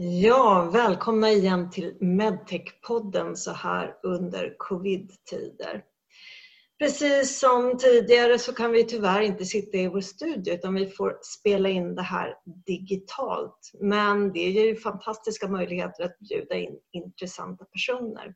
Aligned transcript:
Ja, 0.00 0.70
välkomna 0.72 1.30
igen 1.30 1.70
till 1.70 1.96
Medtech-podden 2.00 3.34
så 3.34 3.52
här 3.52 3.96
under 4.02 4.54
covid-tider. 4.58 5.82
Precis 6.78 7.38
som 7.38 7.78
tidigare 7.78 8.38
så 8.38 8.52
kan 8.52 8.72
vi 8.72 8.84
tyvärr 8.84 9.20
inte 9.20 9.44
sitta 9.44 9.76
i 9.76 9.88
vår 9.88 10.00
studio 10.00 10.54
utan 10.54 10.74
vi 10.74 10.86
får 10.86 11.18
spela 11.22 11.68
in 11.68 11.94
det 11.94 12.02
här 12.02 12.34
digitalt. 12.66 13.70
Men 13.80 14.32
det 14.32 14.50
ger 14.50 14.64
ju 14.64 14.76
fantastiska 14.76 15.48
möjligheter 15.48 16.04
att 16.04 16.18
bjuda 16.18 16.54
in 16.54 16.78
intressanta 16.92 17.64
personer. 17.64 18.34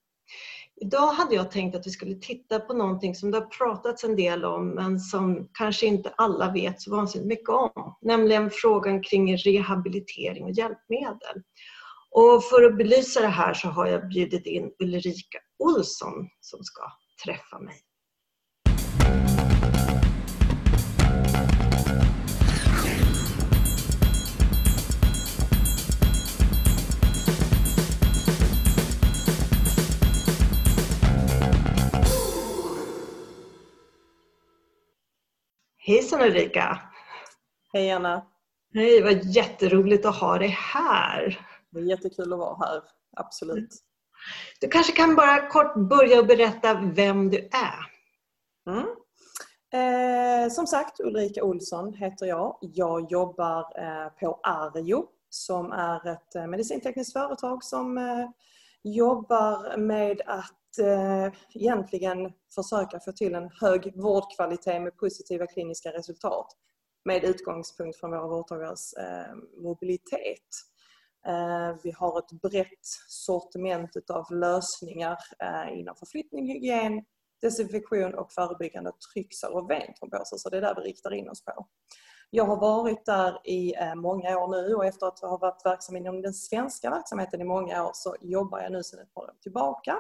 Idag 0.81 1.13
hade 1.13 1.35
jag 1.35 1.51
tänkt 1.51 1.77
att 1.77 1.87
vi 1.87 1.91
skulle 1.91 2.15
titta 2.15 2.61
på 2.61 2.73
någonting 2.73 3.15
som 3.15 3.31
det 3.31 3.39
har 3.39 3.47
pratats 3.47 4.05
en 4.05 4.17
del 4.17 4.45
om 4.45 4.69
men 4.69 5.01
som 5.01 5.49
kanske 5.53 5.87
inte 5.87 6.13
alla 6.17 6.53
vet 6.53 6.81
så 6.83 6.91
vansinnigt 6.91 7.29
mycket 7.29 7.49
om. 7.49 7.97
Nämligen 8.03 8.51
frågan 8.51 9.03
kring 9.03 9.37
rehabilitering 9.37 10.45
och 10.45 10.51
hjälpmedel. 10.51 11.43
Och 12.11 12.45
för 12.45 12.63
att 12.63 12.79
belysa 12.79 13.21
det 13.21 13.27
här 13.27 13.55
så 13.55 13.69
har 13.69 13.87
jag 13.87 14.09
bjudit 14.09 14.47
in 14.47 14.73
Ulrika 14.79 15.39
Olsson 15.59 16.29
som 16.41 16.65
ska 16.65 16.83
träffa 17.25 17.59
mig. 17.59 17.75
Hejsan 35.85 36.23
Ulrika! 36.23 36.79
Hej 37.73 37.91
Anna! 37.91 38.27
Hej, 38.75 39.03
vad 39.03 39.25
jätteroligt 39.25 40.07
att 40.07 40.17
ha 40.17 40.39
dig 40.39 40.49
här. 40.49 41.47
Det 41.71 41.81
är 41.81 41.85
jättekul 41.85 42.33
att 42.33 42.39
vara 42.39 42.67
här, 42.67 42.83
absolut. 43.17 43.69
Du 44.61 44.69
kanske 44.69 44.93
kan 44.93 45.15
bara 45.15 45.49
kort 45.49 45.77
börja 45.77 46.21
och 46.21 46.27
berätta 46.27 46.75
vem 46.75 47.31
du 47.31 47.39
är? 47.39 47.91
Mm. 48.71 48.87
Eh, 49.73 50.51
som 50.51 50.67
sagt, 50.67 51.01
Ulrika 51.01 51.45
Olsson 51.45 51.95
heter 51.95 52.27
jag. 52.27 52.59
Jag 52.61 53.13
jobbar 53.13 53.59
eh, 53.61 54.09
på 54.21 54.41
Arjo 54.43 55.07
som 55.31 55.73
är 55.73 56.09
ett 56.09 56.35
eh, 56.35 56.47
medicintekniskt 56.47 57.13
företag 57.13 57.65
som 57.65 57.99
eh, 57.99 58.29
jobbar 58.83 59.77
med 59.77 60.21
att 60.27 60.62
eh, 60.79 61.33
egentligen 61.55 62.33
försöka 62.55 63.01
få 63.01 63.13
till 63.13 63.35
en 63.35 63.51
hög 63.61 64.03
vårdkvalitet 64.03 64.83
med 64.83 64.97
positiva 64.97 65.47
kliniska 65.47 65.91
resultat 65.93 66.47
med 67.05 67.25
utgångspunkt 67.25 68.01
från 68.01 68.11
våra 68.11 68.27
vårdtagares 68.27 68.93
eh, 68.93 69.35
mobilitet. 69.63 70.49
Eh, 71.27 71.77
vi 71.83 71.91
har 71.91 72.19
ett 72.19 72.43
brett 72.43 72.87
sortiment 73.09 74.11
av 74.11 74.33
lösningar 74.33 75.19
eh, 75.43 75.79
inom 75.79 75.97
förflyttning, 75.97 76.49
hygien, 76.49 77.05
desinfektion 77.43 78.15
och 78.15 78.33
förebyggande 78.33 78.93
trycksår 79.13 79.55
och 79.57 79.71
ventromboser. 79.71 80.37
Så 80.37 80.49
det 80.51 80.57
är 80.57 80.61
där 80.61 80.75
vi 80.75 80.81
riktar 80.81 81.15
in 81.15 81.29
oss 81.29 81.45
på. 81.45 81.67
Jag 82.31 82.45
har 82.45 82.57
varit 82.57 83.07
där 83.07 83.41
i 83.45 83.75
eh, 83.75 83.95
många 83.95 84.39
år 84.39 84.49
nu 84.49 84.75
och 84.75 84.87
efter 84.87 85.07
att 85.07 85.21
ha 85.21 85.39
varit 85.39 85.67
verksam 85.67 85.97
inom 85.97 86.23
den 86.23 86.35
svenska 86.35 86.91
verksamheten 86.91 87.41
i 87.41 87.45
många 87.45 87.85
år 87.85 87.91
så 87.95 88.17
jobbar 88.21 88.61
jag 88.61 88.73
nu 88.73 88.83
sedan 88.83 89.01
ett 89.01 89.15
par 89.15 89.23
år 89.23 89.35
tillbaka 89.43 89.99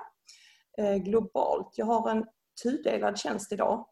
Eh, 0.79 0.97
globalt. 0.97 1.79
Jag 1.79 1.87
har 1.87 2.11
en 2.11 2.27
tudelad 2.63 3.19
tjänst 3.19 3.53
idag 3.53 3.89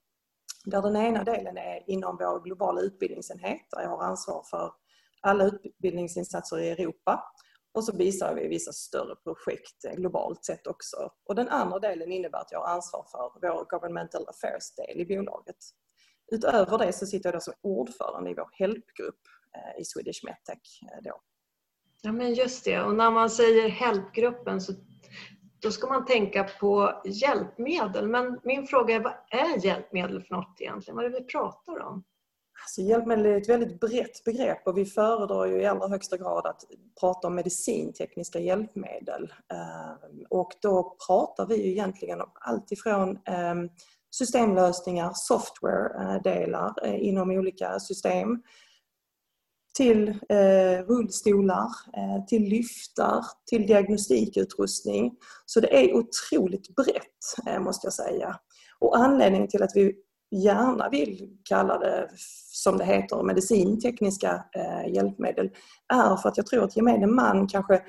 där 0.64 0.82
den 0.82 0.96
ena 0.96 1.24
delen 1.24 1.56
är 1.56 1.90
inom 1.90 2.16
vår 2.16 2.44
globala 2.44 2.80
utbildningsenhet 2.80 3.66
där 3.70 3.82
jag 3.82 3.88
har 3.88 4.02
ansvar 4.02 4.42
för 4.50 4.72
alla 5.20 5.44
utbildningsinsatser 5.44 6.58
i 6.58 6.70
Europa 6.70 7.22
och 7.74 7.84
så 7.84 7.96
visar 7.96 8.34
vi 8.34 8.48
vissa 8.48 8.72
större 8.72 9.16
projekt 9.16 9.84
eh, 9.84 9.94
globalt 9.94 10.44
sett 10.44 10.66
också. 10.66 10.96
Och 11.24 11.34
den 11.34 11.48
andra 11.48 11.78
delen 11.78 12.12
innebär 12.12 12.38
att 12.38 12.52
jag 12.52 12.60
har 12.60 12.74
ansvar 12.74 13.06
för 13.10 13.48
vår 13.48 13.64
Governmental 13.70 14.28
Affairs-del 14.28 15.00
i 15.00 15.06
bolaget. 15.06 15.56
Utöver 16.32 16.78
det 16.78 16.92
så 16.92 17.06
sitter 17.06 17.28
jag 17.28 17.34
då 17.34 17.40
som 17.40 17.54
ordförande 17.62 18.30
i 18.30 18.34
vår 18.34 18.48
helpgrupp 18.52 19.20
eh, 19.56 19.80
i 19.80 19.84
Swedish 19.84 20.24
Medtech. 20.24 20.80
Då. 21.04 21.20
Ja 22.02 22.12
men 22.12 22.34
just 22.34 22.64
det, 22.64 22.82
och 22.82 22.94
när 22.94 23.10
man 23.10 23.30
säger 23.30 23.68
helpgruppen 23.68 24.60
så 24.60 24.72
då 25.62 25.70
ska 25.70 25.86
man 25.86 26.04
tänka 26.04 26.44
på 26.44 27.02
hjälpmedel. 27.04 28.08
Men 28.08 28.40
min 28.44 28.66
fråga 28.66 28.94
är, 28.94 29.00
vad 29.00 29.12
är 29.30 29.66
hjälpmedel 29.66 30.22
för 30.22 30.34
något 30.34 30.60
egentligen? 30.60 30.96
Vad 30.96 31.04
är 31.04 31.10
det 31.10 31.18
vi 31.18 31.24
pratar 31.24 31.80
om? 31.80 32.04
Alltså, 32.62 32.80
hjälpmedel 32.80 33.26
är 33.26 33.36
ett 33.36 33.48
väldigt 33.48 33.80
brett 33.80 34.24
begrepp 34.24 34.66
och 34.66 34.78
vi 34.78 34.84
föredrar 34.84 35.46
ju 35.46 35.60
i 35.60 35.66
allra 35.66 35.88
högsta 35.88 36.16
grad 36.16 36.46
att 36.46 36.64
prata 37.00 37.26
om 37.26 37.34
medicintekniska 37.34 38.38
hjälpmedel. 38.38 39.32
Eh, 39.52 40.26
och 40.30 40.50
då 40.62 40.96
pratar 41.06 41.46
vi 41.46 41.56
ju 41.62 41.70
egentligen 41.70 42.20
om 42.20 42.30
allt 42.34 42.72
ifrån 42.72 43.10
eh, 43.10 43.54
systemlösningar, 44.10 45.10
software-delar 45.14 46.74
eh, 46.84 47.08
inom 47.08 47.30
olika 47.30 47.80
system 47.80 48.42
till 49.76 50.08
eh, 50.08 50.84
rullstolar, 50.88 51.68
eh, 51.96 52.24
till 52.26 52.42
lyftar, 52.42 53.24
till 53.50 53.66
diagnostikutrustning. 53.66 55.12
Så 55.46 55.60
det 55.60 55.84
är 55.84 55.94
otroligt 55.94 56.74
brett 56.76 57.46
eh, 57.46 57.60
måste 57.60 57.86
jag 57.86 57.94
säga. 57.94 58.36
Och 58.78 58.96
anledningen 58.96 59.48
till 59.48 59.62
att 59.62 59.72
vi 59.74 59.94
gärna 60.30 60.88
vill 60.88 61.28
kalla 61.44 61.78
det 61.78 62.08
som 62.52 62.78
det 62.78 62.84
heter 62.84 63.22
medicintekniska 63.22 64.44
eh, 64.56 64.94
hjälpmedel 64.94 65.50
är 65.92 66.16
för 66.16 66.28
att 66.28 66.36
jag 66.36 66.46
tror 66.46 66.64
att 66.64 66.76
gemene 66.76 67.06
man 67.06 67.48
kanske 67.48 67.82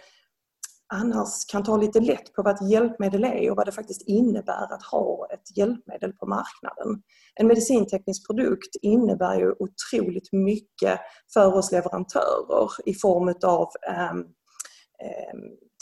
annars 0.91 1.45
kan 1.45 1.63
ta 1.63 1.77
lite 1.77 1.99
lätt 1.99 2.33
på 2.33 2.43
vad 2.43 2.55
ett 2.55 2.69
hjälpmedel 2.69 3.23
är 3.23 3.51
och 3.51 3.57
vad 3.57 3.65
det 3.65 3.71
faktiskt 3.71 4.01
innebär 4.01 4.73
att 4.73 4.83
ha 4.83 5.27
ett 5.33 5.57
hjälpmedel 5.57 6.13
på 6.13 6.25
marknaden. 6.25 7.03
En 7.35 7.47
medicinteknisk 7.47 8.27
produkt 8.27 8.75
innebär 8.81 9.39
ju 9.39 9.51
otroligt 9.59 10.31
mycket 10.31 10.99
för 11.33 11.55
oss 11.55 11.71
leverantörer 11.71 12.69
i 12.85 12.93
form 12.93 13.35
av 13.43 13.67
eh, 13.87 14.09
ehm, 14.09 14.25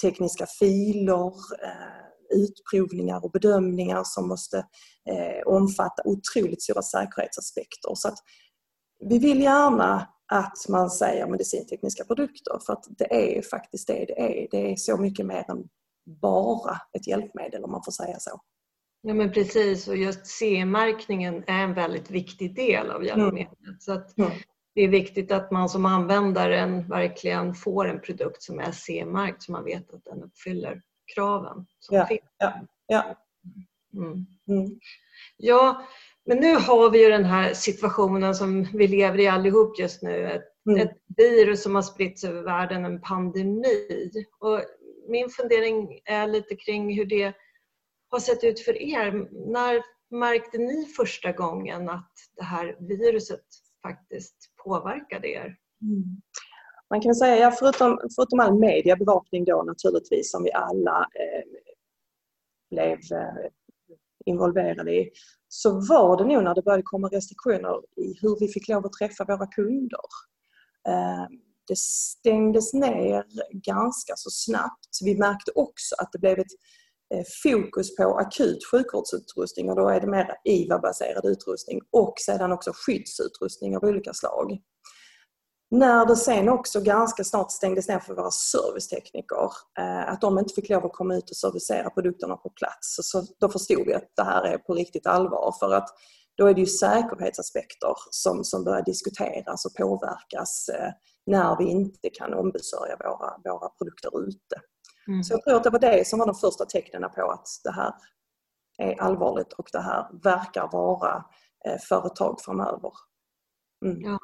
tekniska 0.01 0.45
filer, 0.59 1.27
eh, 1.63 2.09
utprovningar 2.29 3.25
och 3.25 3.31
bedömningar 3.31 4.03
som 4.03 4.27
måste 4.27 4.57
eh, 5.09 5.47
omfatta 5.53 6.03
otroligt 6.05 6.63
stora 6.63 6.81
säkerhetsaspekter. 6.81 7.95
Så 7.95 8.07
att 8.07 8.17
vi 9.09 9.19
vill 9.19 9.41
gärna 9.41 10.07
att 10.29 10.65
man 10.69 10.89
säger 10.89 11.27
medicintekniska 11.27 12.05
produkter 12.05 12.59
för 12.65 12.73
att 12.73 12.85
det 12.89 13.37
är 13.37 13.41
faktiskt 13.41 13.87
det 13.87 14.05
det 14.05 14.19
är. 14.19 14.47
Det 14.51 14.71
är 14.71 14.75
så 14.75 14.97
mycket 14.97 15.25
mer 15.25 15.51
än 15.51 15.69
bara 16.05 16.81
ett 16.93 17.07
hjälpmedel 17.07 17.63
om 17.63 17.71
man 17.71 17.83
får 17.83 17.91
säga 17.91 18.19
så. 18.19 18.41
Ja 19.01 19.13
men 19.13 19.31
precis 19.31 19.87
och 19.87 19.97
just 19.97 20.27
CE-märkningen 20.27 21.43
är 21.47 21.63
en 21.63 21.73
väldigt 21.73 22.11
viktig 22.11 22.55
del 22.55 22.89
av 22.91 23.05
hjälpmedlet. 23.05 23.67
Mm. 23.67 23.79
Så 23.79 23.91
att 23.91 24.17
mm. 24.17 24.31
Det 24.75 24.83
är 24.83 24.87
viktigt 24.87 25.31
att 25.31 25.51
man 25.51 25.69
som 25.69 25.85
användare 25.85 26.85
verkligen 26.89 27.55
får 27.55 27.87
en 27.87 28.01
produkt 28.01 28.43
som 28.43 28.59
är 28.59 28.71
CE-märkt 28.71 29.43
så 29.43 29.51
man 29.51 29.63
vet 29.63 29.93
att 29.93 30.05
den 30.05 30.23
uppfyller 30.23 30.81
kraven 31.15 31.65
som 31.79 31.97
ja, 31.97 32.05
finns. 32.05 32.21
Ja, 32.37 32.53
ja. 32.87 33.15
Mm. 33.93 34.25
mm. 34.47 34.79
ja, 35.37 35.85
men 36.29 36.37
nu 36.37 36.55
har 36.55 36.89
vi 36.89 37.03
ju 37.03 37.09
den 37.09 37.25
här 37.25 37.53
situationen 37.53 38.35
som 38.35 38.63
vi 38.73 38.87
lever 38.87 39.19
i 39.19 39.27
allihop 39.27 39.79
just 39.79 40.01
nu. 40.01 40.25
Ett, 40.25 40.43
mm. 40.69 40.87
ett 40.87 40.97
virus 41.17 41.63
som 41.63 41.75
har 41.75 41.81
spritts 41.81 42.23
över 42.23 42.41
världen, 42.41 42.85
en 42.85 43.01
pandemi. 43.01 44.11
Och 44.39 44.61
min 45.07 45.29
fundering 45.29 45.99
är 46.05 46.27
lite 46.27 46.55
kring 46.55 46.95
hur 46.95 47.05
det 47.05 47.33
har 48.09 48.19
sett 48.19 48.43
ut 48.43 48.59
för 48.59 48.81
er. 48.81 49.11
När 49.51 49.81
märkte 50.17 50.57
ni 50.57 50.85
första 50.85 51.31
gången 51.31 51.89
att 51.89 52.11
det 52.35 52.43
här 52.43 52.77
viruset 52.79 53.45
faktiskt 53.83 54.35
påverkade 54.63 55.27
er? 55.27 55.55
Mm. 55.81 56.21
Man 56.89 57.01
kan 57.01 57.15
säga, 57.15 57.37
ja, 57.37 57.51
förutom, 57.51 57.99
förutom 58.15 58.39
all 58.39 58.59
mediebevakning 58.59 59.45
då 59.45 59.63
naturligtvis 59.63 60.31
som 60.31 60.43
vi 60.43 60.51
alla 60.51 60.99
eh, 60.99 61.43
blev 62.71 62.97
eh, 62.97 63.51
involverade 64.29 64.91
i, 64.91 65.09
så 65.47 65.69
var 65.89 66.17
det 66.17 66.33
nog 66.33 66.43
när 66.43 66.55
det 66.55 66.61
började 66.61 66.83
komma 66.85 67.07
restriktioner 67.07 67.75
i 67.95 68.13
hur 68.21 68.39
vi 68.39 68.47
fick 68.47 68.67
lov 68.67 68.85
att 68.85 68.93
träffa 68.93 69.25
våra 69.25 69.47
kunder. 69.47 70.05
Eh, 70.87 71.27
det 71.67 71.77
stängdes 71.77 72.73
ner 72.73 73.23
ganska 73.53 74.13
så 74.15 74.29
snabbt. 74.29 74.97
Vi 75.03 75.17
märkte 75.17 75.51
också 75.55 75.95
att 75.97 76.09
det 76.11 76.19
blev 76.19 76.39
ett 76.39 76.53
eh, 77.13 77.23
fokus 77.43 77.95
på 77.95 78.17
akut 78.19 78.59
sjukvårdsutrustning 78.71 79.69
och 79.69 79.75
då 79.75 79.89
är 79.89 80.01
det 80.01 80.07
mer 80.07 80.35
IVA-baserad 80.45 81.25
utrustning 81.25 81.79
och 81.91 82.13
sedan 82.25 82.51
också 82.51 82.71
skyddsutrustning 82.73 83.77
av 83.77 83.83
olika 83.83 84.13
slag. 84.13 84.59
När 85.71 86.05
det 86.05 86.15
sen 86.15 86.49
också 86.49 86.81
ganska 86.81 87.23
snart 87.23 87.51
stängdes 87.51 87.87
ner 87.87 87.99
för 87.99 88.15
våra 88.15 88.31
servicetekniker, 88.31 89.51
eh, 89.79 90.09
att 90.09 90.21
de 90.21 90.39
inte 90.39 90.53
fick 90.53 90.69
lov 90.69 90.85
att 90.85 90.93
komma 90.93 91.15
ut 91.15 91.29
och 91.29 91.35
servicera 91.35 91.89
produkterna 91.89 92.37
på 92.37 92.49
plats, 92.49 92.99
så 93.01 93.23
då 93.39 93.49
förstod 93.49 93.85
vi 93.85 93.93
att 93.93 94.11
det 94.15 94.23
här 94.23 94.43
är 94.43 94.57
på 94.57 94.73
riktigt 94.73 95.07
allvar. 95.07 95.55
För 95.59 95.73
att 95.73 95.89
då 96.37 96.47
är 96.47 96.53
det 96.53 96.61
ju 96.61 96.67
säkerhetsaspekter 96.67 97.93
som, 98.11 98.43
som 98.43 98.63
börjar 98.63 98.81
diskuteras 98.81 99.65
och 99.65 99.75
påverkas 99.75 100.69
eh, 100.69 100.91
när 101.25 101.57
vi 101.57 101.65
inte 101.65 102.09
kan 102.09 102.33
ombesörja 102.33 102.97
våra, 102.99 103.37
våra 103.43 103.69
produkter 103.69 104.27
ute. 104.27 104.61
Mm. 105.07 105.23
Så 105.23 105.33
jag 105.33 105.43
tror 105.43 105.55
att 105.55 105.63
det 105.63 105.69
var 105.69 105.79
det 105.79 106.07
som 106.07 106.19
var 106.19 106.25
de 106.25 106.35
första 106.35 106.65
tecknen 106.65 107.09
på 107.15 107.31
att 107.31 107.47
det 107.63 107.71
här 107.71 107.93
är 108.77 109.01
allvarligt 109.01 109.53
och 109.53 109.69
det 109.71 109.81
här 109.81 110.07
verkar 110.23 110.69
vara 110.71 111.25
eh, 111.65 111.77
företag 111.89 112.41
framöver. 112.41 112.91
Mm. 113.85 114.01
Ja. 114.01 114.19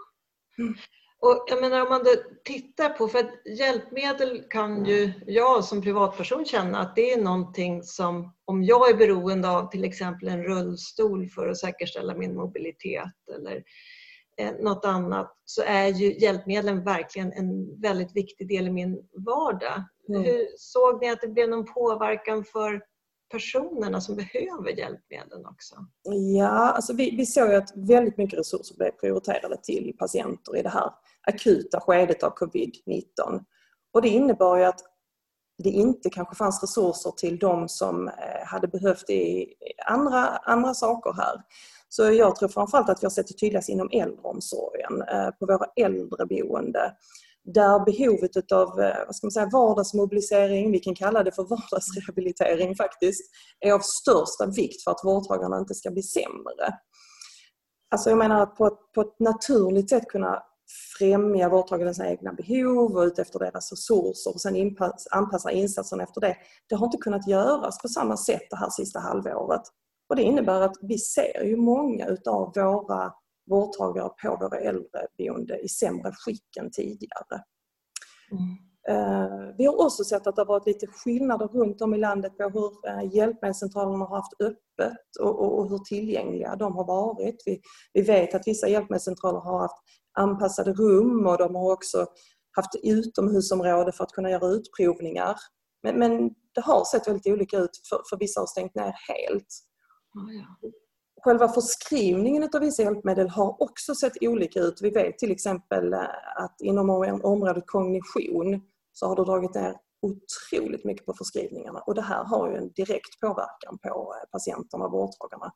Mm. 1.25 1.37
Och 1.37 1.43
jag 1.47 1.61
menar 1.61 1.81
om 1.81 1.89
man 1.89 2.03
då 2.03 2.11
tittar 2.43 2.89
på, 2.89 3.07
för 3.07 3.49
hjälpmedel 3.57 4.43
kan 4.49 4.85
ju 4.85 5.11
jag 5.27 5.63
som 5.63 5.81
privatperson 5.81 6.45
känna 6.45 6.79
att 6.79 6.95
det 6.95 7.13
är 7.13 7.21
någonting 7.21 7.83
som 7.83 8.33
om 8.45 8.63
jag 8.63 8.89
är 8.89 8.97
beroende 8.97 9.49
av 9.49 9.69
till 9.71 9.83
exempel 9.83 10.27
en 10.27 10.43
rullstol 10.43 11.27
för 11.27 11.47
att 11.47 11.57
säkerställa 11.57 12.15
min 12.15 12.35
mobilitet 12.35 13.13
eller 13.35 13.63
eh, 14.37 14.51
något 14.59 14.85
annat 14.85 15.35
så 15.45 15.61
är 15.61 15.87
ju 15.87 16.17
hjälpmedlen 16.17 16.83
verkligen 16.83 17.33
en 17.33 17.81
väldigt 17.81 18.15
viktig 18.15 18.47
del 18.47 18.67
i 18.67 18.71
min 18.71 19.07
vardag. 19.25 19.83
Mm. 20.09 20.23
Hur, 20.23 20.47
såg 20.57 21.01
ni 21.01 21.09
att 21.09 21.21
det 21.21 21.27
blev 21.27 21.49
någon 21.49 21.73
påverkan 21.73 22.43
för 22.43 22.81
personerna 23.31 24.01
som 24.01 24.15
behöver 24.15 24.77
hjälpmedlen 24.77 25.45
också? 25.45 25.75
Ja, 26.37 26.71
alltså 26.71 26.93
vi, 26.93 27.15
vi 27.15 27.25
såg 27.25 27.53
att 27.53 27.71
väldigt 27.75 28.17
mycket 28.17 28.39
resurser 28.39 28.75
blev 28.75 28.91
prioriterade 28.91 29.57
till 29.63 29.95
patienter 29.99 30.57
i 30.57 30.61
det 30.61 30.69
här 30.69 30.91
akuta 31.27 31.79
skedet 31.79 32.23
av 32.23 32.33
covid-19. 32.33 33.43
Och 33.93 34.01
det 34.01 34.09
innebar 34.09 34.57
ju 34.57 34.63
att 34.63 34.79
det 35.63 35.69
inte 35.69 36.09
kanske 36.09 36.35
fanns 36.35 36.63
resurser 36.63 37.11
till 37.11 37.39
de 37.39 37.69
som 37.69 38.07
eh, 38.07 38.45
hade 38.45 38.67
behövt 38.67 39.09
i 39.09 39.53
andra, 39.85 40.27
andra 40.27 40.73
saker 40.73 41.13
här. 41.13 41.41
Så 41.89 42.11
jag 42.11 42.35
tror 42.35 42.49
framförallt 42.49 42.89
att 42.89 43.03
vi 43.03 43.05
har 43.05 43.11
sett 43.11 43.27
det 43.27 43.33
tydligast 43.33 43.69
inom 43.69 43.89
äldreomsorgen, 43.91 45.01
eh, 45.01 45.29
på 45.39 45.45
våra 45.45 45.65
äldreboende 45.75 46.93
där 47.45 47.85
behovet 47.85 48.51
av 48.51 48.81
eh, 48.81 49.05
vad 49.05 49.15
ska 49.15 49.27
man 49.27 49.31
säga, 49.31 49.49
vardagsmobilisering, 49.51 50.71
vi 50.71 50.79
kan 50.79 50.95
kalla 50.95 51.23
det 51.23 51.31
för 51.31 51.43
vardagsrehabilitering 51.43 52.75
faktiskt, 52.75 53.31
är 53.59 53.71
av 53.73 53.79
största 53.79 54.45
vikt 54.45 54.83
för 54.83 54.91
att 54.91 55.01
vårdtagarna 55.03 55.59
inte 55.59 55.73
ska 55.73 55.91
bli 55.91 56.03
sämre. 56.03 56.73
Alltså 57.91 58.09
jag 58.09 58.17
menar 58.17 58.41
att 58.41 58.55
på 58.55 58.67
ett, 58.67 58.91
på 58.95 59.01
ett 59.01 59.19
naturligt 59.19 59.89
sätt 59.89 60.07
kunna 60.07 60.43
främja 60.97 61.49
vårdtagarnas 61.49 61.99
egna 61.99 62.33
behov 62.33 62.97
och 62.97 63.03
utefter 63.03 63.39
deras 63.39 63.71
resurser 63.71 64.33
och 64.33 64.41
sen 64.41 64.77
anpassa 65.11 65.51
insatserna 65.51 66.03
efter 66.03 66.21
det. 66.21 66.35
Det 66.69 66.75
har 66.75 66.85
inte 66.85 66.97
kunnat 66.97 67.27
göras 67.27 67.81
på 67.81 67.87
samma 67.87 68.17
sätt 68.17 68.47
det 68.49 68.57
här 68.57 68.69
sista 68.69 68.99
halvåret. 68.99 69.61
Och 70.09 70.15
det 70.15 70.23
innebär 70.23 70.61
att 70.61 70.75
vi 70.81 70.97
ser 70.97 71.43
ju 71.43 71.57
många 71.57 72.07
utav 72.07 72.51
våra 72.55 73.13
vårdtagare 73.49 74.09
på 74.23 74.37
våra 74.41 74.59
äldreboende 74.59 75.59
i 75.59 75.67
sämre 75.67 76.11
skick 76.11 76.57
än 76.57 76.71
tidigare. 76.71 77.43
Mm. 78.31 78.57
Eh, 78.89 79.55
vi 79.57 79.65
har 79.65 79.85
också 79.85 80.03
sett 80.03 80.27
att 80.27 80.35
det 80.35 80.41
har 80.41 80.47
varit 80.47 80.67
lite 80.67 80.87
skillnader 80.87 81.47
runt 81.47 81.81
om 81.81 81.93
i 81.93 81.97
landet 81.97 82.37
på 82.37 82.43
hur 82.43 82.89
eh, 82.89 83.15
hjälpmedelscentralerna 83.15 84.05
har 84.05 84.15
haft 84.15 84.41
öppet 84.41 85.17
och, 85.21 85.69
hur 85.69 85.77
tillgängliga 85.77 86.55
de 86.55 86.75
har 86.75 86.85
varit. 86.85 87.43
Vi, 87.93 88.01
vet 88.01 88.35
att 88.35 88.47
vissa 88.47 88.67
hjälpmedelscentraler 88.67 89.39
har 89.39 89.59
haft 89.59 89.77
anpassade 90.13 90.73
rum 90.73 91.27
och 91.27 91.37
de 91.37 91.55
har 91.55 91.73
också 91.73 92.05
haft 92.51 92.75
utomhusområde 92.83 93.91
för 93.91 94.03
att 94.03 94.11
kunna 94.11 94.29
göra 94.29 94.47
utprovningar. 94.47 95.35
Men, 95.93 96.29
det 96.55 96.61
har 96.61 96.85
sett 96.85 97.07
väldigt 97.07 97.27
olika 97.27 97.57
ut, 97.57 97.71
för 98.09 98.17
vissa 98.19 98.39
har 98.39 98.47
stängt 98.47 98.75
ner 98.75 98.95
helt. 99.07 99.47
Själva 101.25 101.47
förskrivningen 101.47 102.49
av 102.53 102.61
vissa 102.61 102.83
hjälpmedel 102.83 103.29
har 103.29 103.61
också 103.61 103.95
sett 103.95 104.13
olika 104.21 104.59
ut. 104.59 104.79
Vi 104.81 104.89
vet 104.89 105.17
till 105.17 105.31
exempel 105.31 105.93
eh, 105.93 105.99
att 106.35 106.61
inom 106.61 106.89
området 107.23 107.63
kognition 107.67 108.61
så 108.93 109.07
har 109.07 109.15
det 109.15 109.23
dragit 109.23 109.55
ner 109.55 109.75
otroligt 110.01 110.85
mycket 110.85 111.05
på 111.05 111.13
förskrivningarna 111.13 111.79
och 111.79 111.95
det 111.95 112.01
här 112.01 112.23
har 112.23 112.49
ju 112.49 112.57
en 112.57 112.71
direkt 112.71 113.19
påverkan 113.21 113.77
på 113.83 114.15
eh, 114.15 114.29
patienterna 114.31 114.85
och 114.85 114.91
vårdtagarna. 114.91 115.51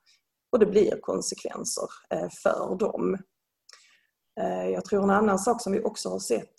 Och 0.52 0.60
det 0.60 0.66
blir 0.66 1.00
konsekvenser 1.02 1.88
eh, 2.14 2.30
för 2.44 2.76
dem. 2.76 3.18
Jag 4.74 4.86
tror 4.86 5.04
en 5.04 5.10
annan 5.10 5.40
sak 5.40 5.62
som 5.62 5.74
vi 5.74 5.82
också 5.82 6.10
har 6.10 6.20
sett 6.20 6.56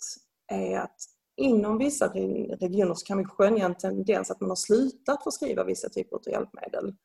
är 0.47 0.79
att 0.79 0.97
inom 1.37 1.77
vissa 1.77 2.07
regioner 2.07 2.93
så 2.93 3.05
kan 3.05 3.17
vi 3.17 3.25
skönja 3.25 3.65
en 3.65 3.75
tendens 3.75 4.31
att 4.31 4.41
man 4.41 4.49
har 4.49 4.55
slutat 4.55 5.23
förskriva 5.23 5.63
vissa 5.63 5.89
typer 5.89 6.15
av 6.15 6.21
hjälpmedel 6.27 6.95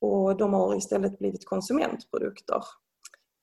och 0.00 0.36
de 0.36 0.54
har 0.54 0.76
istället 0.76 1.18
blivit 1.18 1.46
konsumentprodukter. 1.46 2.62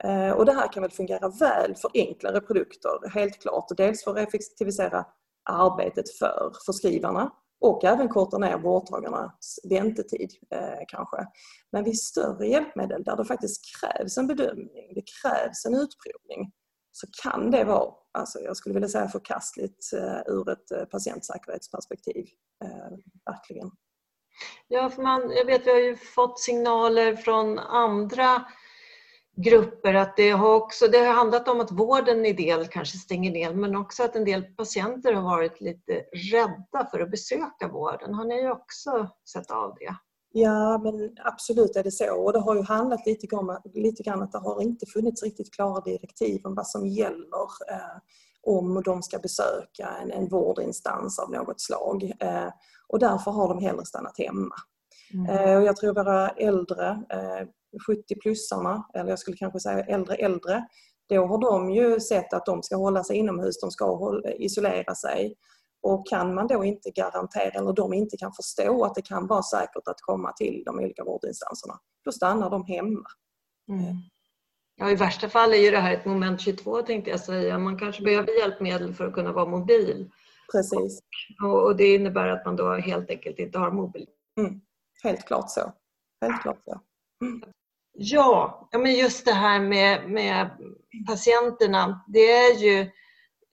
Eh, 0.03 0.31
och 0.31 0.45
det 0.45 0.53
här 0.53 0.71
kan 0.71 0.81
väl 0.81 0.91
fungera 0.91 1.29
väl 1.29 1.75
för 1.75 1.91
enklare 1.93 2.41
produkter, 2.41 3.09
helt 3.09 3.41
klart. 3.41 3.65
Dels 3.77 4.03
för 4.03 4.11
att 4.11 4.27
effektivisera 4.27 5.05
arbetet 5.49 6.09
för 6.09 6.53
förskrivarna 6.65 7.31
och 7.61 7.83
även 7.83 8.09
korta 8.09 8.37
ner 8.37 8.57
vårdtagarnas 8.57 9.59
väntetid 9.69 10.31
eh, 10.49 10.83
kanske. 10.87 11.27
Men 11.71 11.83
vid 11.83 11.99
större 11.99 12.47
hjälpmedel 12.47 13.03
där 13.03 13.15
det 13.15 13.25
faktiskt 13.25 13.61
krävs 13.75 14.17
en 14.17 14.27
bedömning, 14.27 14.93
det 14.95 15.03
krävs 15.21 15.65
en 15.65 15.73
utprovning, 15.73 16.51
så 16.91 17.07
kan 17.23 17.51
det 17.51 17.63
vara, 17.63 17.93
alltså 18.11 18.39
jag 18.39 18.57
skulle 18.57 18.73
vilja 18.73 18.89
säga 18.89 19.07
förkastligt 19.07 19.93
eh, 19.93 20.33
ur 20.33 20.49
ett 20.49 20.71
eh, 20.71 20.85
patientsäkerhetsperspektiv. 20.85 22.25
Eh, 22.63 22.97
verkligen. 23.25 23.71
Ja, 24.67 24.89
för 24.89 25.01
man, 25.01 25.31
jag 25.37 25.45
vet 25.45 25.67
vi 25.67 25.71
har 25.71 25.79
ju 25.79 25.95
fått 25.95 26.39
signaler 26.39 27.15
från 27.15 27.59
andra 27.59 28.45
grupper 29.35 29.93
att 29.93 30.17
det 30.17 30.29
har 30.29 30.55
också 30.55 30.87
det 30.87 30.97
har 30.97 31.13
handlat 31.13 31.47
om 31.47 31.61
att 31.61 31.71
vården 31.71 32.25
i 32.25 32.33
del 32.33 32.67
kanske 32.67 32.97
stänger 32.97 33.31
ner 33.31 33.53
men 33.53 33.75
också 33.75 34.03
att 34.03 34.15
en 34.15 34.25
del 34.25 34.43
patienter 34.43 35.13
har 35.13 35.21
varit 35.21 35.61
lite 35.61 35.93
rädda 36.31 36.89
för 36.91 36.99
att 36.99 37.11
besöka 37.11 37.67
vården. 37.67 38.13
Har 38.13 38.25
ni 38.25 38.49
också 38.49 39.09
sett 39.33 39.51
av 39.51 39.75
det? 39.79 39.95
Ja, 40.35 40.77
men 40.77 41.17
absolut 41.25 41.75
är 41.75 41.83
det 41.83 41.91
så. 41.91 42.15
Och 42.15 42.33
det 42.33 42.39
har 42.39 42.55
ju 42.55 42.63
handlat 42.63 43.05
lite 43.05 43.27
grann, 43.27 43.57
lite 43.73 44.03
grann 44.03 44.21
att 44.21 44.31
det 44.31 44.37
har 44.37 44.61
inte 44.61 44.85
funnits 44.85 45.23
riktigt 45.23 45.53
klara 45.53 45.81
direktiv 45.81 46.41
om 46.45 46.55
vad 46.55 46.67
som 46.67 46.87
gäller 46.87 47.43
eh, 47.71 47.97
om 48.43 48.83
de 48.85 49.03
ska 49.03 49.19
besöka 49.19 49.89
en, 50.01 50.11
en 50.11 50.29
vårdinstans 50.29 51.19
av 51.19 51.31
något 51.31 51.61
slag. 51.61 52.11
Eh, 52.19 52.47
och 52.87 52.99
därför 52.99 53.31
har 53.31 53.47
de 53.47 53.59
hellre 53.59 53.85
stannat 53.85 54.17
hemma. 54.17 54.55
Mm. 55.13 55.29
Eh, 55.29 55.57
och 55.57 55.63
jag 55.63 55.75
tror 55.75 55.93
våra 55.93 56.29
äldre, 56.29 56.89
eh, 57.09 57.47
70-plussarna, 57.87 58.83
eller 58.93 59.09
jag 59.09 59.19
skulle 59.19 59.37
kanske 59.37 59.59
säga 59.59 59.85
äldre 59.85 60.15
äldre, 60.15 60.63
då 61.09 61.25
har 61.25 61.37
de 61.37 61.69
ju 61.69 61.99
sett 61.99 62.33
att 62.33 62.45
de 62.45 62.63
ska 62.63 62.75
hålla 62.75 63.03
sig 63.03 63.17
inomhus, 63.17 63.59
de 63.61 63.71
ska 63.71 64.21
isolera 64.39 64.95
sig. 64.95 65.35
Och 65.81 66.07
kan 66.07 66.33
man 66.33 66.47
då 66.47 66.63
inte 66.63 66.91
garantera, 66.91 67.59
eller 67.59 67.73
de 67.73 67.93
inte 67.93 68.17
kan 68.17 68.33
förstå 68.33 68.85
att 68.85 68.95
det 68.95 69.01
kan 69.01 69.27
vara 69.27 69.43
säkert 69.43 69.87
att 69.87 70.01
komma 70.01 70.31
till 70.31 70.63
de 70.65 70.79
olika 70.79 71.03
vårdinstanserna, 71.03 71.73
då 72.05 72.11
stannar 72.11 72.49
de 72.49 72.65
hemma. 72.65 73.05
Mm. 73.69 73.95
Ja, 74.75 74.89
I 74.89 74.95
värsta 74.95 75.29
fall 75.29 75.53
är 75.53 75.57
ju 75.57 75.71
det 75.71 75.79
här 75.79 75.93
ett 75.93 76.05
moment 76.05 76.41
22 76.41 76.81
tänkte 76.81 77.11
jag 77.11 77.19
säga. 77.19 77.59
Man 77.59 77.79
kanske 77.79 78.03
behöver 78.03 78.39
hjälpmedel 78.39 78.93
för 78.93 79.07
att 79.07 79.13
kunna 79.13 79.31
vara 79.31 79.45
mobil. 79.45 80.09
Precis. 80.51 80.99
Och, 81.43 81.63
och 81.63 81.75
det 81.75 81.95
innebär 81.95 82.27
att 82.27 82.45
man 82.45 82.55
då 82.55 82.73
helt 82.73 83.09
enkelt 83.09 83.39
inte 83.39 83.59
har 83.59 83.71
mobil. 83.71 84.07
Mm. 84.39 84.61
Helt 85.03 85.25
klart 85.25 85.51
så. 85.51 85.73
Helt 86.21 86.41
klart 86.41 86.61
så. 86.65 86.81
Mm. 87.25 87.43
Ja, 87.93 88.69
ja, 88.71 88.79
men 88.79 88.93
just 88.93 89.25
det 89.25 89.33
här 89.33 89.59
med, 89.59 90.09
med 90.09 90.49
patienterna. 91.07 92.05
Det 92.07 92.31
är 92.31 92.57
ju 92.57 92.91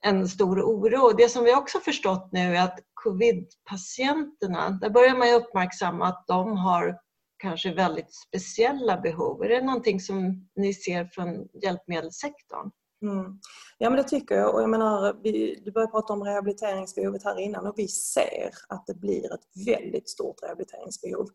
en 0.05 0.29
stor 0.29 0.61
oro. 0.63 1.13
Det 1.17 1.29
som 1.29 1.45
vi 1.45 1.55
också 1.55 1.81
förstått 1.81 2.29
nu 2.33 2.57
är 2.57 2.65
att 2.65 2.79
covid-patienterna, 3.05 4.71
där 4.71 4.91
börjar 4.91 5.17
man 5.17 5.43
uppmärksamma 5.43 6.07
att 6.07 6.25
de 6.27 6.57
har 6.57 6.99
kanske 7.39 7.75
väldigt 7.75 8.15
speciella 8.15 8.97
behov. 9.01 9.45
Är 9.45 9.49
det 9.49 9.63
någonting 9.63 10.01
som 10.01 10.49
ni 10.57 10.75
ser 10.75 11.05
från 11.05 11.49
hjälpmedelssektorn? 11.63 12.71
Mm. 13.03 13.39
Ja 13.79 13.91
men 13.91 13.97
det 13.97 14.09
tycker 14.09 14.35
jag 14.35 14.55
och 14.55 14.63
jag 14.63 14.71
menar, 14.71 15.21
vi, 15.23 15.63
du 15.65 15.73
började 15.73 15.91
prata 15.91 16.13
om 16.13 16.23
rehabiliteringsbehovet 16.25 17.25
här 17.25 17.39
innan 17.39 17.67
och 17.67 17.75
vi 17.77 17.89
ser 17.89 18.51
att 18.69 18.87
det 18.87 18.95
blir 18.95 19.35
ett 19.35 19.67
väldigt 19.67 20.11
stort 20.11 20.43
rehabiliteringsbehov. 20.43 21.29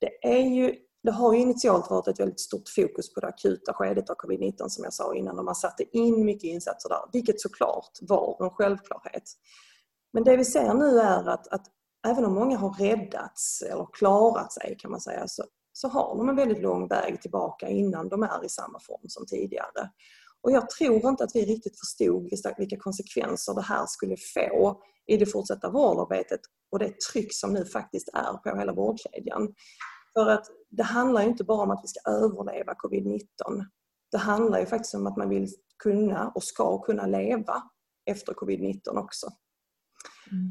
Det, 0.00 0.28
är 0.28 0.42
ju, 0.42 0.74
det 1.02 1.10
har 1.10 1.32
ju 1.32 1.38
initialt 1.38 1.90
varit 1.90 2.08
ett 2.08 2.20
väldigt 2.20 2.40
stort 2.40 2.68
fokus 2.68 3.14
på 3.14 3.20
det 3.20 3.26
akuta 3.26 3.72
skedet 3.72 4.10
av 4.10 4.16
covid-19 4.16 4.68
som 4.68 4.84
jag 4.84 4.92
sa 4.92 5.14
innan 5.14 5.38
och 5.38 5.44
man 5.44 5.54
satte 5.54 5.96
in 5.96 6.24
mycket 6.24 6.44
insatser 6.44 6.88
där, 6.88 7.00
vilket 7.12 7.40
såklart 7.40 7.98
var 8.00 8.44
en 8.44 8.50
självklarhet. 8.50 9.22
Men 10.12 10.24
det 10.24 10.36
vi 10.36 10.44
ser 10.44 10.74
nu 10.74 10.98
är 10.98 11.28
att, 11.28 11.48
att 11.48 11.66
även 12.06 12.24
om 12.24 12.34
många 12.34 12.58
har 12.58 12.70
räddats 12.70 13.62
eller 13.62 13.86
klarat 13.92 14.52
sig 14.52 14.76
kan 14.78 14.90
man 14.90 15.00
säga 15.00 15.28
så, 15.28 15.44
så 15.72 15.88
har 15.88 16.16
de 16.16 16.28
en 16.28 16.36
väldigt 16.36 16.62
lång 16.62 16.88
väg 16.88 17.22
tillbaka 17.22 17.68
innan 17.68 18.08
de 18.08 18.22
är 18.22 18.44
i 18.44 18.48
samma 18.48 18.80
form 18.80 19.08
som 19.08 19.26
tidigare. 19.26 19.90
Och 20.48 20.52
jag 20.52 20.70
tror 20.70 21.08
inte 21.08 21.24
att 21.24 21.34
vi 21.34 21.44
riktigt 21.44 21.78
förstod 21.78 22.30
vilka 22.58 22.76
konsekvenser 22.76 23.54
det 23.54 23.62
här 23.62 23.86
skulle 23.86 24.16
få 24.34 24.82
i 25.06 25.16
det 25.16 25.26
fortsatta 25.26 25.70
vårdarbetet 25.70 26.40
och 26.72 26.78
det 26.78 27.00
tryck 27.00 27.34
som 27.34 27.52
nu 27.52 27.64
faktiskt 27.64 28.08
är 28.08 28.32
på 28.32 28.58
hela 28.58 28.72
vårdkedjan. 28.72 29.54
För 30.12 30.30
att 30.30 30.46
det 30.70 30.82
handlar 30.82 31.22
inte 31.22 31.44
bara 31.44 31.62
om 31.62 31.70
att 31.70 31.80
vi 31.82 31.88
ska 31.88 32.10
överleva 32.10 32.72
covid-19. 32.72 33.20
Det 34.10 34.18
handlar 34.18 34.60
ju 34.60 34.66
faktiskt 34.66 34.94
om 34.94 35.06
att 35.06 35.16
man 35.16 35.28
vill 35.28 35.48
kunna 35.82 36.32
och 36.34 36.42
ska 36.42 36.78
kunna 36.82 37.06
leva 37.06 37.62
efter 38.10 38.32
covid-19 38.32 38.98
också. 38.98 39.26